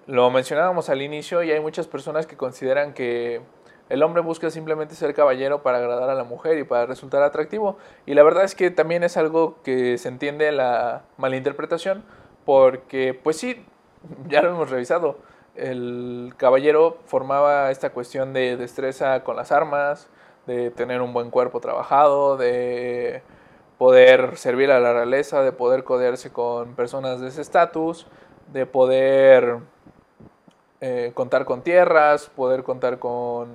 lo 0.07 0.31
mencionábamos 0.31 0.89
al 0.89 1.03
inicio 1.03 1.43
y 1.43 1.51
hay 1.51 1.61
muchas 1.61 1.87
personas 1.87 2.27
que 2.27 2.37
consideran 2.37 2.95
que 2.95 3.41
el 3.89 4.05
hombre 4.05 4.23
busca 4.23 4.51
simplemente 4.51 4.95
ser 4.95 5.15
caballero 5.15 5.63
para 5.63 5.79
agradar 5.79 6.09
a 6.11 6.15
la 6.15 6.23
mujer 6.23 6.59
y 6.59 6.65
para 6.65 6.87
resultar 6.87 7.23
atractivo. 7.23 7.77
Y 8.07 8.15
la 8.15 8.23
verdad 8.23 8.45
es 8.45 8.55
que 8.55 8.71
también 8.71 9.03
es 9.03 9.17
algo 9.17 9.61
que 9.65 9.99
se 9.99 10.09
entiende 10.09 10.53
la 10.53 11.03
malinterpretación, 11.17 12.05
porque 12.45 13.19
pues 13.21 13.37
sí, 13.37 13.67
ya 14.29 14.43
lo 14.43 14.51
hemos 14.51 14.71
revisado. 14.71 15.19
El 15.57 16.33
caballero 16.37 16.99
formaba 17.07 17.73
esta 17.73 17.91
cuestión 17.91 18.33
de 18.33 18.57
destreza 18.57 19.25
con 19.25 19.35
las 19.35 19.51
armas, 19.51 20.09
de 20.51 20.71
tener 20.71 21.01
un 21.01 21.13
buen 21.13 21.31
cuerpo 21.31 21.61
trabajado, 21.61 22.37
de 22.37 23.23
poder 23.79 24.37
servir 24.37 24.71
a 24.73 24.81
la 24.81 24.93
realeza, 24.93 25.43
de 25.43 25.53
poder 25.53 25.85
codearse 25.85 26.33
con 26.33 26.75
personas 26.75 27.21
de 27.21 27.29
ese 27.29 27.41
estatus, 27.41 28.07
de 28.53 28.67
poder 28.67 29.59
eh, 30.81 31.13
contar 31.15 31.45
con 31.45 31.63
tierras, 31.63 32.31
poder 32.35 32.65
contar 32.65 32.99
con 32.99 33.49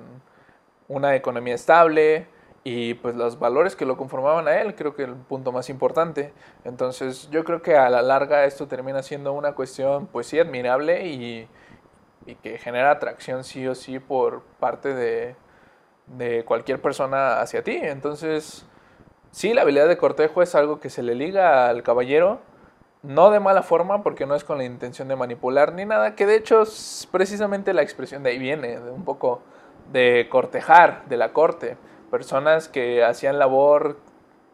una 0.88 1.14
economía 1.14 1.54
estable 1.54 2.28
y 2.64 2.94
pues 2.94 3.14
los 3.14 3.38
valores 3.38 3.76
que 3.76 3.84
lo 3.84 3.96
conformaban 3.98 4.48
a 4.48 4.60
él, 4.60 4.74
creo 4.74 4.94
que 4.94 5.04
el 5.04 5.14
punto 5.14 5.52
más 5.52 5.68
importante. 5.68 6.32
Entonces 6.64 7.28
yo 7.30 7.44
creo 7.44 7.60
que 7.60 7.76
a 7.76 7.90
la 7.90 8.00
larga 8.00 8.44
esto 8.46 8.66
termina 8.66 9.02
siendo 9.02 9.34
una 9.34 9.52
cuestión 9.52 10.06
pues 10.06 10.28
sí 10.28 10.38
admirable 10.38 11.06
y, 11.06 11.48
que 12.42 12.58
genera 12.58 12.90
atracción 12.90 13.44
sí 13.44 13.68
o 13.68 13.74
sí 13.76 14.00
por 14.00 14.42
parte 14.58 14.94
de, 14.94 15.36
de 16.06 16.44
cualquier 16.44 16.80
persona 16.80 17.40
hacia 17.40 17.62
ti. 17.62 17.78
Entonces 17.80 18.66
sí, 19.30 19.52
la 19.54 19.62
habilidad 19.62 19.88
de 19.88 19.96
cortejo 19.96 20.42
es 20.42 20.54
algo 20.54 20.80
que 20.80 20.90
se 20.90 21.02
le 21.02 21.14
liga 21.14 21.68
al 21.68 21.82
caballero, 21.82 22.40
no 23.02 23.30
de 23.30 23.40
mala 23.40 23.62
forma 23.62 24.02
porque 24.02 24.26
no 24.26 24.34
es 24.34 24.44
con 24.44 24.58
la 24.58 24.64
intención 24.64 25.08
de 25.08 25.16
manipular 25.16 25.72
ni 25.72 25.84
nada, 25.84 26.14
que 26.14 26.26
de 26.26 26.36
hecho 26.36 26.62
es 26.62 27.08
precisamente 27.12 27.74
la 27.74 27.82
expresión 27.82 28.22
de 28.22 28.30
ahí 28.30 28.38
viene, 28.38 28.80
de 28.80 28.90
un 28.90 29.04
poco 29.04 29.42
de 29.92 30.26
cortejar 30.30 31.04
de 31.08 31.16
la 31.16 31.32
corte, 31.32 31.76
personas 32.10 32.68
que 32.68 33.04
hacían 33.04 33.38
labor 33.38 33.98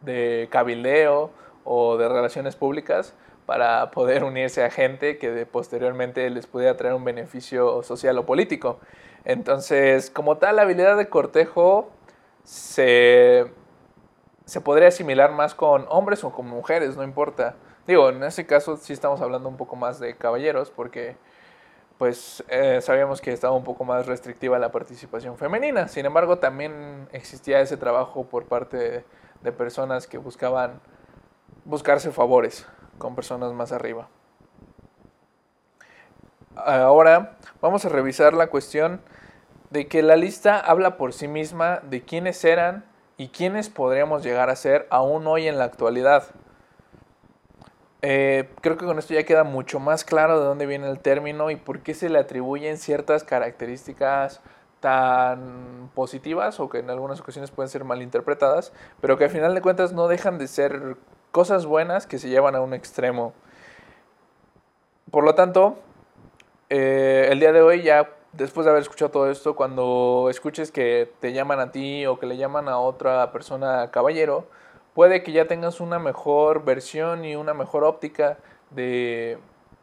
de 0.00 0.48
cabildeo 0.50 1.30
o 1.64 1.96
de 1.96 2.08
relaciones 2.08 2.56
públicas 2.56 3.14
para 3.46 3.90
poder 3.90 4.24
unirse 4.24 4.64
a 4.64 4.70
gente 4.70 5.18
que 5.18 5.46
posteriormente 5.46 6.28
les 6.30 6.46
pudiera 6.46 6.76
traer 6.76 6.94
un 6.94 7.04
beneficio 7.04 7.82
social 7.82 8.18
o 8.18 8.26
político. 8.26 8.78
Entonces, 9.24 10.10
como 10.10 10.38
tal, 10.38 10.56
la 10.56 10.62
habilidad 10.62 10.96
de 10.96 11.08
cortejo 11.08 11.90
se, 12.44 13.46
se 14.44 14.60
podría 14.60 14.88
asimilar 14.88 15.32
más 15.32 15.54
con 15.54 15.86
hombres 15.88 16.24
o 16.24 16.32
con 16.32 16.46
mujeres, 16.46 16.96
no 16.96 17.04
importa. 17.04 17.54
Digo, 17.86 18.10
en 18.10 18.22
ese 18.22 18.46
caso 18.46 18.76
sí 18.76 18.92
estamos 18.92 19.20
hablando 19.20 19.48
un 19.48 19.56
poco 19.56 19.76
más 19.76 19.98
de 19.98 20.16
caballeros, 20.16 20.70
porque 20.70 21.16
pues 21.98 22.42
eh, 22.48 22.80
sabíamos 22.80 23.20
que 23.20 23.32
estaba 23.32 23.54
un 23.54 23.62
poco 23.62 23.84
más 23.84 24.06
restrictiva 24.06 24.58
la 24.58 24.72
participación 24.72 25.36
femenina. 25.36 25.86
Sin 25.86 26.04
embargo, 26.04 26.38
también 26.38 27.08
existía 27.12 27.60
ese 27.60 27.76
trabajo 27.76 28.24
por 28.24 28.46
parte 28.46 29.04
de, 29.42 29.52
personas 29.52 30.06
que 30.06 30.18
buscaban 30.18 30.80
buscarse 31.64 32.10
favores 32.10 32.66
con 32.98 33.14
personas 33.14 33.52
más 33.52 33.70
arriba. 33.70 34.08
Ahora 36.56 37.36
vamos 37.60 37.84
a 37.84 37.88
revisar 37.88 38.34
la 38.34 38.48
cuestión 38.48 39.00
de 39.70 39.86
que 39.86 40.02
la 40.02 40.16
lista 40.16 40.58
habla 40.58 40.98
por 40.98 41.14
sí 41.14 41.26
misma 41.28 41.80
de 41.82 42.02
quiénes 42.02 42.44
eran 42.44 42.84
y 43.16 43.28
quiénes 43.28 43.70
podríamos 43.70 44.22
llegar 44.22 44.50
a 44.50 44.56
ser 44.56 44.86
aún 44.90 45.26
hoy 45.26 45.48
en 45.48 45.58
la 45.58 45.64
actualidad. 45.64 46.24
Eh, 48.02 48.50
creo 48.60 48.76
que 48.76 48.84
con 48.84 48.98
esto 48.98 49.14
ya 49.14 49.24
queda 49.24 49.44
mucho 49.44 49.80
más 49.80 50.04
claro 50.04 50.40
de 50.40 50.44
dónde 50.44 50.66
viene 50.66 50.90
el 50.90 50.98
término 50.98 51.50
y 51.50 51.56
por 51.56 51.80
qué 51.80 51.94
se 51.94 52.10
le 52.10 52.18
atribuyen 52.18 52.76
ciertas 52.76 53.24
características 53.24 54.40
tan 54.80 55.88
positivas 55.94 56.58
o 56.60 56.68
que 56.68 56.80
en 56.80 56.90
algunas 56.90 57.20
ocasiones 57.20 57.52
pueden 57.52 57.70
ser 57.70 57.84
malinterpretadas, 57.84 58.72
pero 59.00 59.16
que 59.16 59.24
al 59.24 59.30
final 59.30 59.54
de 59.54 59.62
cuentas 59.62 59.92
no 59.92 60.08
dejan 60.08 60.36
de 60.36 60.48
ser 60.48 60.96
cosas 61.30 61.64
buenas 61.64 62.06
que 62.06 62.18
se 62.18 62.28
llevan 62.28 62.56
a 62.56 62.60
un 62.60 62.74
extremo. 62.74 63.32
Por 65.10 65.24
lo 65.24 65.34
tanto, 65.34 65.78
eh, 66.74 67.28
el 67.30 67.38
día 67.38 67.52
de 67.52 67.60
hoy 67.60 67.82
ya, 67.82 68.08
después 68.32 68.64
de 68.64 68.70
haber 68.70 68.80
escuchado 68.80 69.10
todo 69.10 69.30
esto, 69.30 69.54
cuando 69.54 70.28
escuches 70.30 70.72
que 70.72 71.12
te 71.20 71.34
llaman 71.34 71.60
a 71.60 71.70
ti 71.70 72.06
o 72.06 72.18
que 72.18 72.24
le 72.24 72.38
llaman 72.38 72.66
a 72.66 72.78
otra 72.78 73.30
persona 73.30 73.90
caballero, 73.90 74.46
puede 74.94 75.22
que 75.22 75.32
ya 75.32 75.46
tengas 75.46 75.80
una 75.80 75.98
mejor 75.98 76.64
versión 76.64 77.26
y 77.26 77.36
una 77.36 77.52
mejor 77.52 77.84
óptica 77.84 78.38
de 78.70 79.36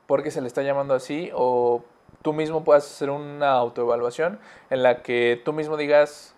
por 0.08 0.24
qué 0.24 0.32
se 0.32 0.42
le 0.42 0.48
está 0.48 0.64
llamando 0.64 0.96
así 0.96 1.30
o 1.36 1.84
tú 2.24 2.34
mismo 2.34 2.64
puedas 2.64 2.86
hacer 2.86 3.12
una 3.12 3.52
autoevaluación 3.52 4.40
en 4.72 4.82
la 4.82 5.04
que 5.04 5.40
tú 5.46 5.54
mismo 5.54 5.78
digas 5.78 6.34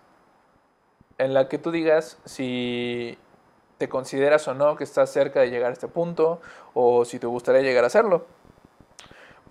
en 1.18 1.34
la 1.34 1.48
que 1.48 1.60
tú 1.60 1.72
digas 1.72 2.18
si 2.26 3.18
te 3.78 3.88
consideras 3.88 4.50
o 4.50 4.54
no 4.54 4.76
que 4.76 4.84
estás 4.84 5.12
cerca 5.14 5.40
de 5.40 5.50
llegar 5.50 5.70
a 5.70 5.74
este 5.74 5.88
punto 5.88 6.42
o 6.74 7.06
si 7.06 7.20
te 7.20 7.28
gustaría 7.28 7.62
llegar 7.62 7.86
a 7.86 7.88
hacerlo. 7.88 8.26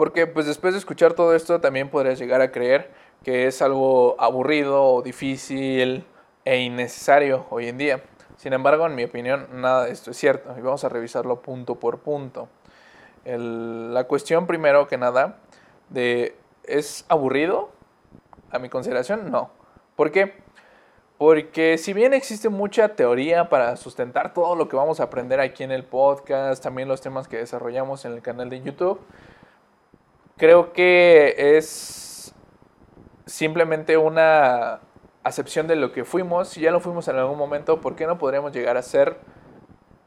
Porque 0.01 0.27
pues 0.27 0.47
después 0.47 0.73
de 0.73 0.79
escuchar 0.79 1.13
todo 1.13 1.35
esto 1.35 1.61
también 1.61 1.91
podrías 1.91 2.19
llegar 2.19 2.41
a 2.41 2.51
creer 2.51 2.91
que 3.23 3.47
es 3.47 3.61
algo 3.61 4.17
aburrido 4.19 5.03
difícil 5.03 6.07
e 6.47 6.61
innecesario 6.61 7.45
hoy 7.51 7.69
en 7.69 7.77
día. 7.77 8.03
Sin 8.39 8.55
embargo, 8.55 8.87
en 8.87 8.95
mi 8.95 9.05
opinión, 9.05 9.47
nada 9.53 9.85
de 9.85 9.93
esto 9.93 10.13
es 10.13 10.17
cierto 10.17 10.55
y 10.57 10.63
vamos 10.63 10.85
a 10.85 10.89
revisarlo 10.89 11.43
punto 11.43 11.75
por 11.75 11.99
punto. 11.99 12.49
la 13.27 14.05
cuestión, 14.05 14.47
primero 14.47 14.89
que 14.89 14.97
nada, 14.97 15.37
de 15.91 16.35
¿es 16.65 17.05
aburrido? 17.11 17.69
A 18.51 18.59
mi 18.59 18.71
consideración, 18.71 19.31
no. 19.31 19.51
¿Por 19.97 20.13
qué? 20.13 20.33
Porque 21.19 21.77
si 21.77 21.93
bien 21.93 22.15
existe 22.15 22.49
mucha 22.49 22.97
teoría 22.97 23.51
para 23.51 23.77
sustentar 23.77 24.33
todo 24.33 24.57
lo 24.57 24.67
que 24.67 24.77
vamos 24.77 24.99
a 25.01 25.03
aprender 25.03 25.41
aquí 25.41 25.63
en 25.63 25.73
el 25.73 25.85
podcast, 25.85 26.63
también 26.63 26.89
los 26.89 27.03
temas 27.03 27.29
que 27.29 27.37
desarrollamos 27.37 28.07
en 28.07 28.13
el 28.13 28.23
canal 28.23 28.49
de 28.49 28.63
YouTube, 28.63 28.99
creo 30.41 30.73
que 30.73 31.35
es 31.59 32.35
simplemente 33.27 33.99
una 33.99 34.81
acepción 35.23 35.67
de 35.67 35.77
lo 35.77 35.93
que 35.93 36.07
fuimos, 36.07 36.49
si 36.49 36.63
ya 36.63 36.71
lo 36.71 36.81
fuimos 36.81 37.07
en 37.09 37.17
algún 37.17 37.37
momento, 37.37 37.83
¿por 37.83 37.95
qué 37.95 38.07
no 38.07 38.17
podríamos 38.17 38.51
llegar 38.53 38.79
a 38.79 38.83
ser 38.83 39.19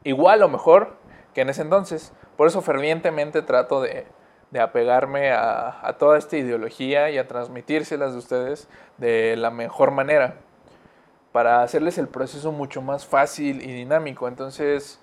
igual 0.02 0.42
o 0.42 0.48
mejor 0.48 0.96
que 1.34 1.42
en 1.42 1.50
ese 1.50 1.62
entonces? 1.62 2.12
Por 2.36 2.48
eso 2.48 2.62
fervientemente 2.62 3.42
trato 3.42 3.80
de, 3.80 4.08
apegarme 4.60 5.30
a, 5.30 5.94
toda 6.00 6.18
esta 6.18 6.36
ideología 6.36 7.10
y 7.10 7.18
a 7.18 7.28
transmitírselas 7.28 8.12
de 8.12 8.18
ustedes 8.18 8.68
de 8.98 9.36
la 9.36 9.52
mejor 9.52 9.92
manera, 9.92 10.34
para 11.30 11.62
hacerles 11.62 11.96
el 11.96 12.08
proceso 12.08 12.50
mucho 12.50 12.82
más 12.82 13.06
fácil 13.06 13.62
y 13.62 13.72
dinámico. 13.72 14.26
Entonces, 14.26 15.00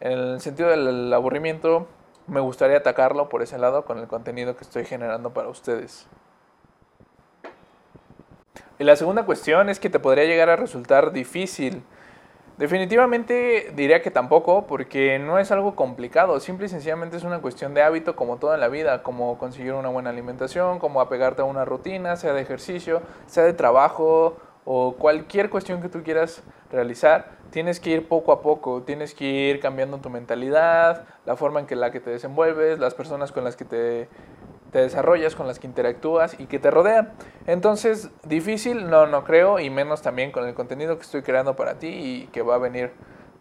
en 0.00 0.18
el 0.18 0.40
sentido 0.40 0.70
del 0.70 1.12
aburrimiento, 1.12 1.86
me 2.26 2.40
gustaría 2.40 2.78
atacarlo 2.78 3.28
por 3.28 3.42
ese 3.42 3.58
lado 3.58 3.84
con 3.84 3.98
el 3.98 4.06
contenido 4.06 4.56
que 4.56 4.64
estoy 4.64 4.84
generando 4.84 5.32
para 5.32 5.48
ustedes. 5.48 6.06
Y 8.78 8.84
la 8.84 8.96
segunda 8.96 9.24
cuestión 9.24 9.68
es 9.68 9.78
que 9.78 9.90
te 9.90 10.00
podría 10.00 10.24
llegar 10.24 10.50
a 10.50 10.56
resultar 10.56 11.12
difícil. 11.12 11.84
Definitivamente 12.58 13.72
diría 13.74 14.02
que 14.02 14.10
tampoco, 14.10 14.66
porque 14.66 15.18
no 15.18 15.38
es 15.38 15.50
algo 15.50 15.74
complicado, 15.74 16.38
simple 16.38 16.66
y 16.66 16.68
sencillamente 16.68 17.16
es 17.16 17.24
una 17.24 17.40
cuestión 17.40 17.74
de 17.74 17.82
hábito 17.82 18.14
como 18.14 18.36
toda 18.36 18.56
la 18.56 18.68
vida, 18.68 19.02
como 19.02 19.38
conseguir 19.38 19.72
una 19.72 19.88
buena 19.88 20.10
alimentación, 20.10 20.78
como 20.78 21.00
apegarte 21.00 21.42
a 21.42 21.44
una 21.44 21.64
rutina, 21.64 22.16
sea 22.16 22.34
de 22.34 22.42
ejercicio, 22.42 23.02
sea 23.26 23.44
de 23.44 23.52
trabajo 23.52 24.36
o 24.64 24.96
cualquier 24.96 25.50
cuestión 25.50 25.80
que 25.80 25.88
tú 25.88 26.02
quieras 26.02 26.42
realizar, 26.72 27.30
tienes 27.50 27.78
que 27.78 27.90
ir 27.90 28.08
poco 28.08 28.32
a 28.32 28.42
poco, 28.42 28.82
tienes 28.82 29.14
que 29.14 29.24
ir 29.24 29.60
cambiando 29.60 29.98
tu 29.98 30.10
mentalidad, 30.10 31.04
la 31.26 31.36
forma 31.36 31.60
en 31.60 31.66
que 31.66 31.76
la 31.76 31.92
que 31.92 32.00
te 32.00 32.10
desenvuelves, 32.10 32.78
las 32.78 32.94
personas 32.94 33.30
con 33.30 33.44
las 33.44 33.56
que 33.56 33.64
te 33.64 34.08
te 34.72 34.78
desarrollas, 34.78 35.36
con 35.36 35.46
las 35.46 35.58
que 35.58 35.66
interactúas 35.66 36.40
y 36.40 36.46
que 36.46 36.58
te 36.58 36.70
rodean. 36.70 37.12
Entonces, 37.46 38.10
difícil, 38.24 38.88
no, 38.88 39.06
no 39.06 39.22
creo, 39.22 39.60
y 39.60 39.70
menos 39.70 40.02
también 40.02 40.32
con 40.32 40.48
el 40.48 40.54
contenido 40.54 40.96
que 40.96 41.02
estoy 41.02 41.22
creando 41.22 41.54
para 41.54 41.78
ti 41.78 41.88
y 41.88 42.26
que 42.32 42.42
va 42.42 42.56
a 42.56 42.58
venir 42.58 42.90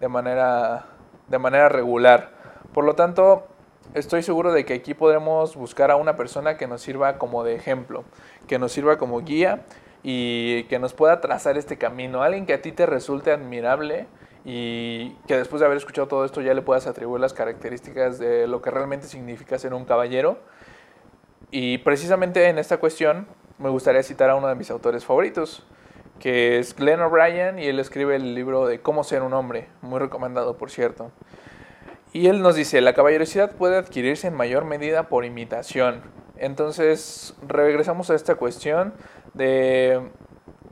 de 0.01 0.09
manera, 0.09 0.88
de 1.29 1.39
manera 1.39 1.69
regular. 1.69 2.31
Por 2.73 2.83
lo 2.83 2.95
tanto, 2.95 3.47
estoy 3.93 4.23
seguro 4.23 4.51
de 4.51 4.65
que 4.65 4.73
aquí 4.73 4.93
podremos 4.93 5.55
buscar 5.55 5.89
a 5.89 5.95
una 5.95 6.17
persona 6.17 6.57
que 6.57 6.67
nos 6.67 6.81
sirva 6.81 7.17
como 7.17 7.45
de 7.45 7.55
ejemplo, 7.55 8.03
que 8.47 8.59
nos 8.59 8.73
sirva 8.73 8.97
como 8.97 9.21
guía 9.21 9.63
y 10.03 10.63
que 10.63 10.79
nos 10.79 10.93
pueda 10.93 11.22
trazar 11.22 11.58
este 11.58 11.77
camino. 11.77 12.24
Alguien 12.24 12.46
que 12.46 12.53
a 12.53 12.62
ti 12.62 12.72
te 12.72 12.86
resulte 12.86 13.31
admirable 13.31 14.08
y 14.43 15.12
que 15.27 15.38
después 15.38 15.60
de 15.60 15.67
haber 15.67 15.77
escuchado 15.77 16.08
todo 16.08 16.25
esto 16.25 16.41
ya 16.41 16.53
le 16.53 16.62
puedas 16.62 16.88
atribuir 16.88 17.22
las 17.22 17.34
características 17.34 18.17
de 18.17 18.48
lo 18.48 18.62
que 18.62 18.72
realmente 18.72 19.08
significa 19.08 19.60
ser 19.60 19.74
un 19.74 19.86
caballero. 19.86 20.39
Y 21.51 21.79
precisamente 21.79 22.48
en 22.48 22.58
esta 22.58 22.77
cuestión 22.77 23.27
me 23.60 23.70
gustaría 23.70 24.01
citar 24.03 24.29
a 24.29 24.36
uno 24.36 24.48
de 24.48 24.55
mis 24.55 24.72
autores 24.72 25.05
favoritos, 25.05 25.63
que 26.20 26.60
es 26.60 26.75
Glenn 26.75 27.01
O'Brien, 27.01 27.60
y 27.60 27.67
él 27.67 27.79
escribe 27.79 28.15
el 28.15 28.34
libro 28.34 28.65
de 28.65 28.79
Cómo 28.79 29.03
ser 29.03 29.22
un 29.22 29.34
hombre, 29.34 29.67
muy 29.81 30.00
recomendado 30.00 30.58
por 30.58 30.72
cierto. 30.72 31.12
Y 32.13 32.27
él 32.27 32.41
nos 32.41 32.55
dice, 32.55 32.81
la 32.81 32.93
caballerosidad 32.93 33.55
puede 33.55 33.77
adquirirse 33.77 34.27
en 34.27 34.36
mayor 34.36 34.65
medida 34.65 35.08
por 35.08 35.25
imitación. 35.25 36.01
Entonces, 36.41 37.36
regresamos 37.48 38.10
a 38.10 38.15
esta 38.15 38.33
cuestión 38.33 38.95
de 39.36 40.01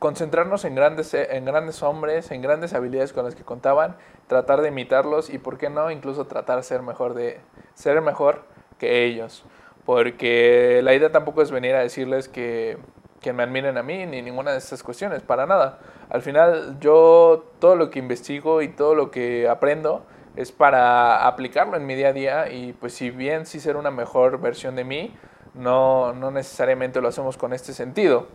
concentrarnos 0.00 0.64
en 0.64 0.74
grandes, 0.74 1.14
en 1.14 1.44
grandes 1.44 1.84
hombres, 1.84 2.32
en 2.32 2.42
grandes 2.42 2.74
habilidades 2.74 3.12
con 3.12 3.24
las 3.24 3.36
que 3.36 3.44
contaban, 3.44 3.96
tratar 4.26 4.62
de 4.62 4.68
imitarlos 4.70 5.30
y, 5.30 5.38
¿por 5.38 5.58
qué 5.58 5.70
no?, 5.70 5.92
incluso 5.92 6.26
tratar 6.26 6.56
de 6.56 6.64
ser 6.64 6.82
mejor, 6.82 7.14
de, 7.14 7.38
ser 7.74 8.00
mejor 8.00 8.42
que 8.78 9.04
ellos. 9.04 9.44
Porque 9.86 10.80
la 10.82 10.92
idea 10.92 11.12
tampoco 11.12 11.40
es 11.40 11.52
venir 11.52 11.76
a 11.76 11.80
decirles 11.80 12.28
que, 12.28 12.76
que 13.20 13.32
me 13.32 13.44
admiren 13.44 13.78
a 13.78 13.84
mí 13.84 14.06
ni 14.06 14.22
ninguna 14.22 14.50
de 14.50 14.58
estas 14.58 14.82
cuestiones, 14.82 15.22
para 15.22 15.46
nada. 15.46 15.78
Al 16.08 16.22
final 16.22 16.78
yo 16.80 17.44
todo 17.60 17.76
lo 17.76 17.90
que 17.90 18.00
investigo 18.00 18.60
y 18.60 18.70
todo 18.70 18.96
lo 18.96 19.12
que 19.12 19.48
aprendo 19.48 20.04
es 20.34 20.50
para 20.50 21.28
aplicarlo 21.28 21.76
en 21.76 21.86
mi 21.86 21.94
día 21.94 22.08
a 22.08 22.12
día 22.12 22.50
y 22.50 22.72
pues 22.72 22.92
si 22.92 23.10
bien 23.10 23.46
sí 23.46 23.60
ser 23.60 23.76
una 23.76 23.92
mejor 23.92 24.40
versión 24.40 24.74
de 24.74 24.82
mí, 24.82 25.14
no, 25.54 26.12
no 26.12 26.30
necesariamente 26.30 27.00
lo 27.00 27.08
hacemos 27.08 27.36
con 27.36 27.52
este 27.52 27.72
sentido. 27.72 28.28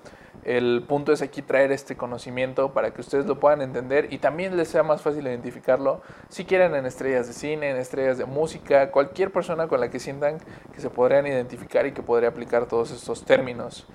El 0.43 0.83
punto 0.87 1.11
es 1.11 1.21
aquí 1.21 1.41
traer 1.41 1.71
este 1.71 1.95
conocimiento 1.95 2.73
para 2.73 2.91
que 2.91 3.01
ustedes 3.01 3.25
lo 3.25 3.39
puedan 3.39 3.61
entender 3.61 4.13
y 4.13 4.19
también 4.19 4.57
les 4.57 4.67
sea 4.67 4.83
más 4.83 5.01
fácil 5.01 5.25
identificarlo 5.25 6.01
si 6.29 6.45
quieren 6.45 6.75
en 6.75 6.85
estrellas 6.85 7.27
de 7.27 7.33
cine, 7.33 7.71
en 7.71 7.77
estrellas 7.77 8.17
de 8.17 8.25
música, 8.25 8.91
cualquier 8.91 9.31
persona 9.31 9.67
con 9.67 9.79
la 9.79 9.89
que 9.89 9.99
sientan 9.99 10.37
que 10.73 10.81
se 10.81 10.89
podrían 10.89 11.25
identificar 11.25 11.85
y 11.85 11.93
que 11.93 12.03
podría 12.03 12.29
aplicar 12.29 12.67
todos 12.67 12.91
estos 12.91 13.25
términos. 13.25 13.87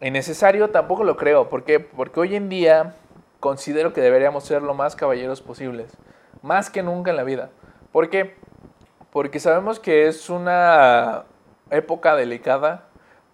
Innecesario 0.00 0.70
tampoco 0.70 1.04
lo 1.04 1.16
creo, 1.16 1.48
¿por 1.48 1.64
qué? 1.64 1.80
Porque 1.80 2.20
hoy 2.20 2.34
en 2.34 2.48
día 2.48 2.96
considero 3.38 3.92
que 3.92 4.00
deberíamos 4.00 4.44
ser 4.44 4.62
lo 4.62 4.74
más 4.74 4.96
caballeros 4.96 5.42
posibles, 5.42 5.92
más 6.42 6.70
que 6.70 6.82
nunca 6.82 7.10
en 7.10 7.16
la 7.16 7.24
vida. 7.24 7.50
¿Por 7.92 8.10
qué? 8.10 8.34
Porque 9.12 9.38
sabemos 9.38 9.78
que 9.78 10.08
es 10.08 10.28
una 10.28 11.24
época 11.70 12.16
delicada 12.16 12.84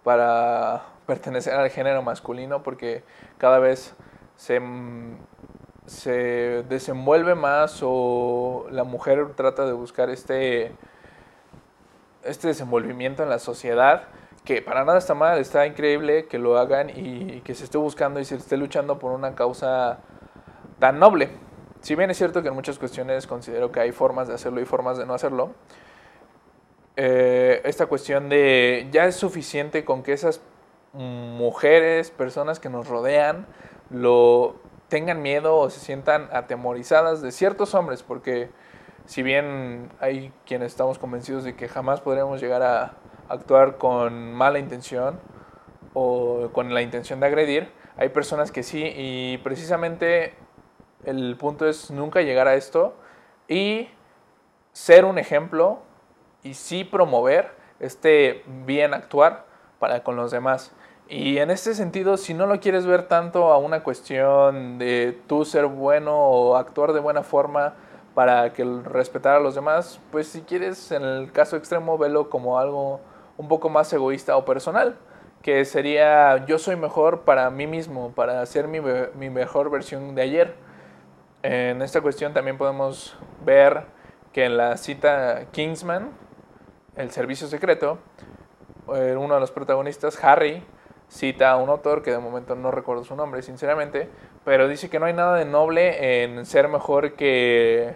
para 0.03 0.85
pertenecer 1.07 1.55
al 1.55 1.71
género 1.71 2.03
masculino 2.03 2.63
porque 2.63 3.03
cada 3.39 3.59
vez 3.59 3.95
se, 4.37 4.61
se 5.87 6.65
desenvuelve 6.69 7.35
más 7.35 7.81
o 7.83 8.67
la 8.71 8.85
mujer 8.85 9.35
trata 9.35 9.67
de 9.67 9.73
buscar 9.73 10.11
este, 10.11 10.73
este 12.23 12.49
desenvolvimiento 12.49 13.23
en 13.23 13.29
la 13.29 13.39
sociedad 13.39 14.05
que 14.45 14.61
para 14.61 14.85
nada 14.85 14.99
está 14.99 15.15
mal, 15.15 15.39
está 15.39 15.67
increíble 15.67 16.27
que 16.27 16.39
lo 16.39 16.59
hagan 16.59 16.91
y 16.91 17.41
que 17.41 17.55
se 17.55 17.65
esté 17.65 17.79
buscando 17.79 18.21
y 18.21 18.27
se 18.27 18.37
esté 18.37 18.59
luchando 18.59 18.99
por 18.99 19.13
una 19.13 19.35
causa 19.35 20.01
tan 20.79 20.99
noble. 20.99 21.31
Si 21.81 21.95
bien 21.95 22.11
es 22.11 22.19
cierto 22.19 22.43
que 22.43 22.49
en 22.49 22.55
muchas 22.55 22.79
cuestiones 22.79 23.27
considero 23.27 23.73
que 23.73 23.81
hay 23.81 23.93
formas 23.93 24.29
de 24.29 24.35
hacerlo 24.35 24.61
y 24.61 24.67
formas 24.67 24.99
de 24.99 25.07
no 25.07 25.15
hacerlo, 25.15 25.53
eh, 26.97 27.61
esta 27.65 27.87
cuestión 27.87 28.29
de 28.29 28.89
ya 28.93 29.07
es 29.07 29.17
suficiente 29.17 29.85
con 29.85 30.03
que 30.03 30.13
esas 30.13 30.41
mujeres, 30.93 32.11
personas 32.11 32.61
que 32.61 32.69
nos 32.69 32.87
rodean, 32.87 33.47
lo 33.91 34.57
tengan 34.89 35.23
miedo 35.23 35.57
o 35.57 35.71
se 35.71 35.81
sientan 35.81 36.29
atemorizadas 36.33 37.21
de 37.21 37.33
ciertos 37.33 37.75
hombres, 37.75 38.03
porque 38.03 38.51
si 39.07 39.23
bien 39.23 39.91
hay 40.01 40.33
quienes 40.47 40.69
estamos 40.69 40.99
convencidos 40.99 41.45
de 41.45 41.57
que 41.57 41.69
jamás 41.69 42.01
podremos 42.01 42.41
llegar 42.41 42.63
a 42.63 42.95
actuar 43.29 43.77
con 43.77 44.33
mala 44.33 44.59
intención 44.59 45.19
o 45.95 46.51
con 46.53 46.73
la 46.73 46.83
intención 46.83 47.21
de 47.21 47.27
agredir, 47.27 47.73
hay 47.97 48.09
personas 48.09 48.53
que 48.53 48.63
sí 48.63 48.93
y 48.97 49.39
precisamente 49.39 50.35
el 51.05 51.37
punto 51.37 51.69
es 51.69 51.91
nunca 51.91 52.23
llegar 52.23 52.49
a 52.49 52.55
esto 52.55 52.95
y 53.49 53.89
ser 54.73 55.05
un 55.05 55.19
ejemplo 55.19 55.81
y 56.45 56.55
sí 56.55 56.85
promover 56.85 57.51
este 57.81 58.45
bien 58.65 58.95
actuar 58.95 59.47
para 59.81 60.05
con 60.05 60.15
los 60.15 60.31
demás. 60.31 60.73
Y 61.09 61.39
en 61.39 61.51
este 61.51 61.75
sentido, 61.75 62.17
si 62.17 62.33
no 62.33 62.47
lo 62.47 62.61
quieres 62.61 62.87
ver 62.87 63.09
tanto 63.09 63.53
a 63.53 63.59
una 63.59 63.83
cuestión 63.83 64.79
de 64.79 65.19
tú 65.27 65.45
ser 65.45 65.67
bueno 65.67 66.17
o 66.17 66.57
actuar 66.57 66.93
de 66.93 67.01
buena 67.01 67.23
forma 67.23 67.75
para 68.15 68.53
que 68.53 68.65
respetar 68.85 69.37
a 69.37 69.41
los 69.41 69.55
demás, 69.55 70.01
pues 70.13 70.29
si 70.29 70.43
quieres 70.43 70.93
en 70.93 71.03
el 71.03 71.33
caso 71.33 71.57
extremo 71.57 71.99
velo 71.99 72.31
como 72.31 72.59
algo 72.59 73.01
un 73.37 73.49
poco 73.49 73.69
más 73.69 73.93
egoísta 73.93 74.37
o 74.37 74.45
personal, 74.45 74.97
que 75.43 75.65
sería 75.67 76.47
yo 76.47 76.59
soy 76.59 76.77
mejor 76.77 77.23
para 77.23 77.51
mí 77.51 77.67
mismo, 77.67 78.13
para 78.13 78.41
hacer 78.41 78.69
mi, 78.69 78.81
mi 79.19 79.29
mejor 79.29 79.71
versión 79.71 80.15
de 80.15 80.23
ayer. 80.23 80.55
En 81.43 81.83
esta 81.83 82.01
cuestión 82.01 82.33
también 82.33 82.57
podemos 82.57 83.15
ver 83.45 83.85
que 84.33 84.47
en 84.47 84.57
la 84.57 84.79
cita 84.79 85.47
Kingsman, 85.53 86.11
el 86.97 87.11
servicio 87.11 87.47
secreto, 87.49 87.99
eh, 88.95 89.17
uno 89.19 89.35
de 89.35 89.41
los 89.41 89.51
protagonistas, 89.51 90.23
Harry, 90.23 90.63
cita 91.09 91.53
a 91.53 91.57
un 91.57 91.69
autor 91.69 92.03
que 92.03 92.11
de 92.11 92.19
momento 92.19 92.55
no 92.55 92.71
recuerdo 92.71 93.05
su 93.05 93.17
nombre, 93.17 93.43
sinceramente, 93.43 94.09
pero 94.45 94.69
dice 94.69 94.91
que 94.91 94.99
no 94.99 95.07
hay 95.07 95.13
nada 95.13 95.37
de 95.37 95.45
noble 95.45 96.25
en 96.25 96.45
ser 96.47 96.69
mejor 96.69 97.15
que 97.15 97.95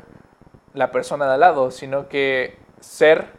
la 0.75 0.91
persona 0.91 1.27
de 1.27 1.35
al 1.35 1.41
lado, 1.41 1.71
sino 1.71 2.09
que 2.09 2.59
ser 2.81 3.33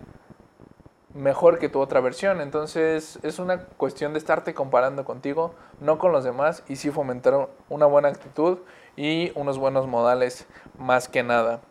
mejor 1.13 1.59
que 1.59 1.69
tu 1.69 1.79
otra 1.79 2.01
versión. 2.01 2.41
Entonces 2.41 3.19
es 3.23 3.39
una 3.39 3.65
cuestión 3.65 4.13
de 4.13 4.19
estarte 4.19 4.53
comparando 4.53 5.05
contigo, 5.05 5.53
no 5.79 5.97
con 5.97 6.11
los 6.11 6.23
demás, 6.23 6.63
y 6.67 6.75
sí 6.75 6.91
fomentar 6.91 7.49
una 7.69 7.85
buena 7.85 8.09
actitud 8.09 8.59
y 8.95 9.31
unos 9.35 9.57
buenos 9.57 9.87
modales 9.87 10.45
más 10.77 11.07
que 11.07 11.23
nada. 11.23 11.61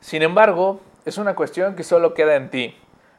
Sin 0.00 0.22
embargo, 0.22 0.80
es 1.06 1.18
una 1.18 1.36
cuestión 1.36 1.76
que 1.76 1.84
solo 1.84 2.14
queda 2.14 2.34
en 2.34 2.50
ti. 2.50 2.76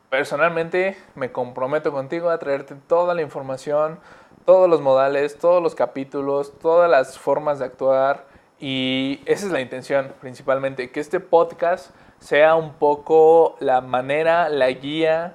Personalmente 0.10 0.97
me 1.15 1.32
comprometo 1.32 1.93
contigo 1.93 2.30
a 2.30 2.38
traerte 2.38 2.76
toda 2.76 3.15
la 3.15 3.21
información, 3.21 3.97
todos 4.45 4.69
los 4.69 4.82
modales, 4.82 5.39
todos 5.39 5.63
los 5.63 5.73
capítulos, 5.73 6.60
todas 6.60 6.91
las 6.91 7.17
formas 7.17 7.60
de 7.60 7.65
actuar 7.65 8.26
y 8.60 9.21
esa 9.26 9.45
es 9.45 9.54
la 9.54 9.62
intención 9.62 10.12
principalmente, 10.19 10.91
que 10.91 11.00
este 11.00 11.21
podcast 11.21 11.91
sea 12.19 12.56
un 12.56 12.73
poco 12.73 13.56
la 13.62 13.80
manera, 13.80 14.50
la 14.50 14.69
guía, 14.69 15.34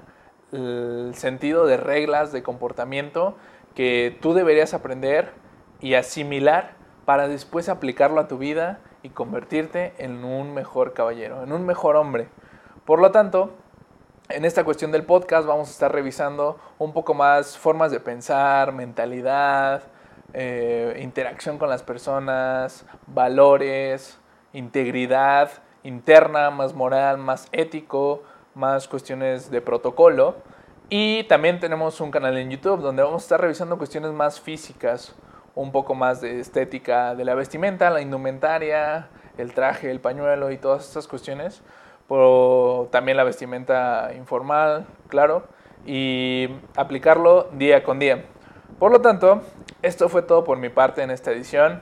el 0.51 1.13
sentido 1.15 1.65
de 1.65 1.77
reglas 1.77 2.31
de 2.31 2.43
comportamiento 2.43 3.35
que 3.73 4.15
tú 4.21 4.35
deberías 4.35 4.75
aprender 4.75 5.31
y 5.81 5.95
asimilar 5.95 6.75
para 7.05 7.27
después 7.27 7.67
aplicarlo 7.67 8.21
a 8.21 8.27
tu 8.27 8.37
vida 8.37 8.79
y 9.01 9.09
convertirte 9.09 9.93
en 9.97 10.23
un 10.23 10.53
mejor 10.53 10.93
caballero, 10.93 11.43
en 11.43 11.51
un 11.51 11.65
mejor 11.65 11.95
hombre. 11.95 12.27
Por 12.85 12.99
lo 12.99 13.11
tanto, 13.11 13.51
en 14.27 14.43
esta 14.43 14.65
cuestión 14.65 14.91
del 14.91 15.05
podcast 15.05 15.47
vamos 15.47 15.69
a 15.69 15.71
estar 15.71 15.93
revisando 15.93 16.59
un 16.79 16.91
poco 16.91 17.13
más 17.13 17.57
formas 17.57 17.91
de 17.91 18.01
pensar, 18.01 18.73
mentalidad, 18.73 19.83
eh, 20.33 20.99
interacción 21.01 21.57
con 21.57 21.69
las 21.69 21.81
personas, 21.81 22.85
valores, 23.07 24.19
integridad 24.51 25.49
interna, 25.83 26.49
más 26.49 26.73
moral, 26.73 27.19
más 27.19 27.47
ético, 27.53 28.23
más 28.53 28.89
cuestiones 28.89 29.49
de 29.49 29.61
protocolo. 29.61 30.35
Y 30.89 31.23
también 31.23 31.61
tenemos 31.61 32.01
un 32.01 32.11
canal 32.11 32.37
en 32.37 32.49
YouTube 32.49 32.81
donde 32.81 33.01
vamos 33.01 33.23
a 33.23 33.25
estar 33.25 33.39
revisando 33.39 33.77
cuestiones 33.77 34.11
más 34.11 34.41
físicas, 34.41 35.15
un 35.55 35.71
poco 35.71 35.95
más 35.95 36.19
de 36.19 36.41
estética 36.41 37.15
de 37.15 37.23
la 37.23 37.33
vestimenta, 37.33 37.89
la 37.89 38.01
indumentaria, 38.01 39.07
el 39.37 39.53
traje, 39.53 39.89
el 39.89 40.01
pañuelo 40.01 40.51
y 40.51 40.57
todas 40.57 40.85
estas 40.85 41.07
cuestiones 41.07 41.63
por 42.07 42.89
también 42.89 43.17
la 43.17 43.23
vestimenta 43.23 44.11
informal, 44.15 44.85
claro, 45.07 45.47
y 45.85 46.49
aplicarlo 46.75 47.49
día 47.53 47.83
con 47.83 47.99
día. 47.99 48.25
Por 48.79 48.91
lo 48.91 49.01
tanto, 49.01 49.41
esto 49.81 50.09
fue 50.09 50.21
todo 50.21 50.43
por 50.43 50.57
mi 50.57 50.69
parte 50.69 51.03
en 51.03 51.11
esta 51.11 51.31
edición, 51.31 51.81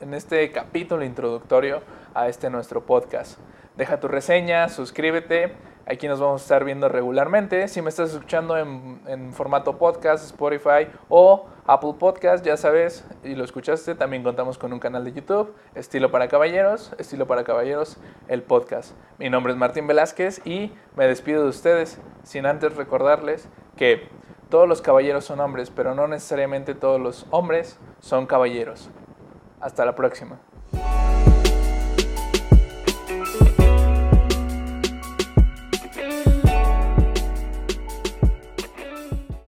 en 0.00 0.14
este 0.14 0.50
capítulo 0.50 1.04
introductorio 1.04 1.82
a 2.14 2.28
este 2.28 2.50
nuestro 2.50 2.84
podcast. 2.84 3.38
deja 3.76 4.00
tu 4.00 4.08
reseña, 4.08 4.68
suscríbete. 4.68 5.52
Aquí 5.84 6.06
nos 6.06 6.20
vamos 6.20 6.42
a 6.42 6.44
estar 6.44 6.64
viendo 6.64 6.88
regularmente. 6.88 7.66
Si 7.66 7.82
me 7.82 7.88
estás 7.88 8.12
escuchando 8.12 8.56
en, 8.56 9.32
formato 9.32 9.78
podcast, 9.78 10.24
Spotify 10.24 10.86
o 11.08 11.46
Apple 11.66 11.94
Podcast, 11.98 12.44
ya 12.44 12.56
sabes, 12.56 13.04
y 13.24 13.34
lo 13.34 13.44
escuchaste, 13.44 13.96
también 13.96 14.22
contamos 14.22 14.58
con 14.58 14.72
un 14.72 14.78
canal 14.78 15.04
de 15.04 15.12
YouTube, 15.12 15.54
Estilo 15.74 16.12
para 16.12 16.28
Caballeros, 16.28 16.92
Estilo 16.98 17.26
para 17.26 17.42
Caballeros, 17.42 17.96
el 18.28 18.42
podcast. 18.42 18.94
Mi 19.18 19.28
nombre 19.28 19.52
es 19.52 19.58
Martín 19.58 19.88
Velázquez 19.88 20.40
y 20.46 20.72
me 20.96 21.08
despido 21.08 21.42
de 21.42 21.48
ustedes 21.48 21.98
sin 22.22 22.46
antes 22.46 22.76
recordarles 22.76 23.48
que 23.76 24.08
todos 24.50 24.68
los 24.68 24.82
caballeros 24.82 25.24
son 25.24 25.40
hombres, 25.40 25.70
pero 25.70 25.96
no 25.96 26.06
necesariamente 26.06 26.74
todos 26.76 27.00
los 27.00 27.26
hombres 27.30 27.78
son 27.98 28.26
caballeros. 28.26 28.88
Hasta 29.60 29.84
la 29.84 29.96
próxima. 29.96 30.38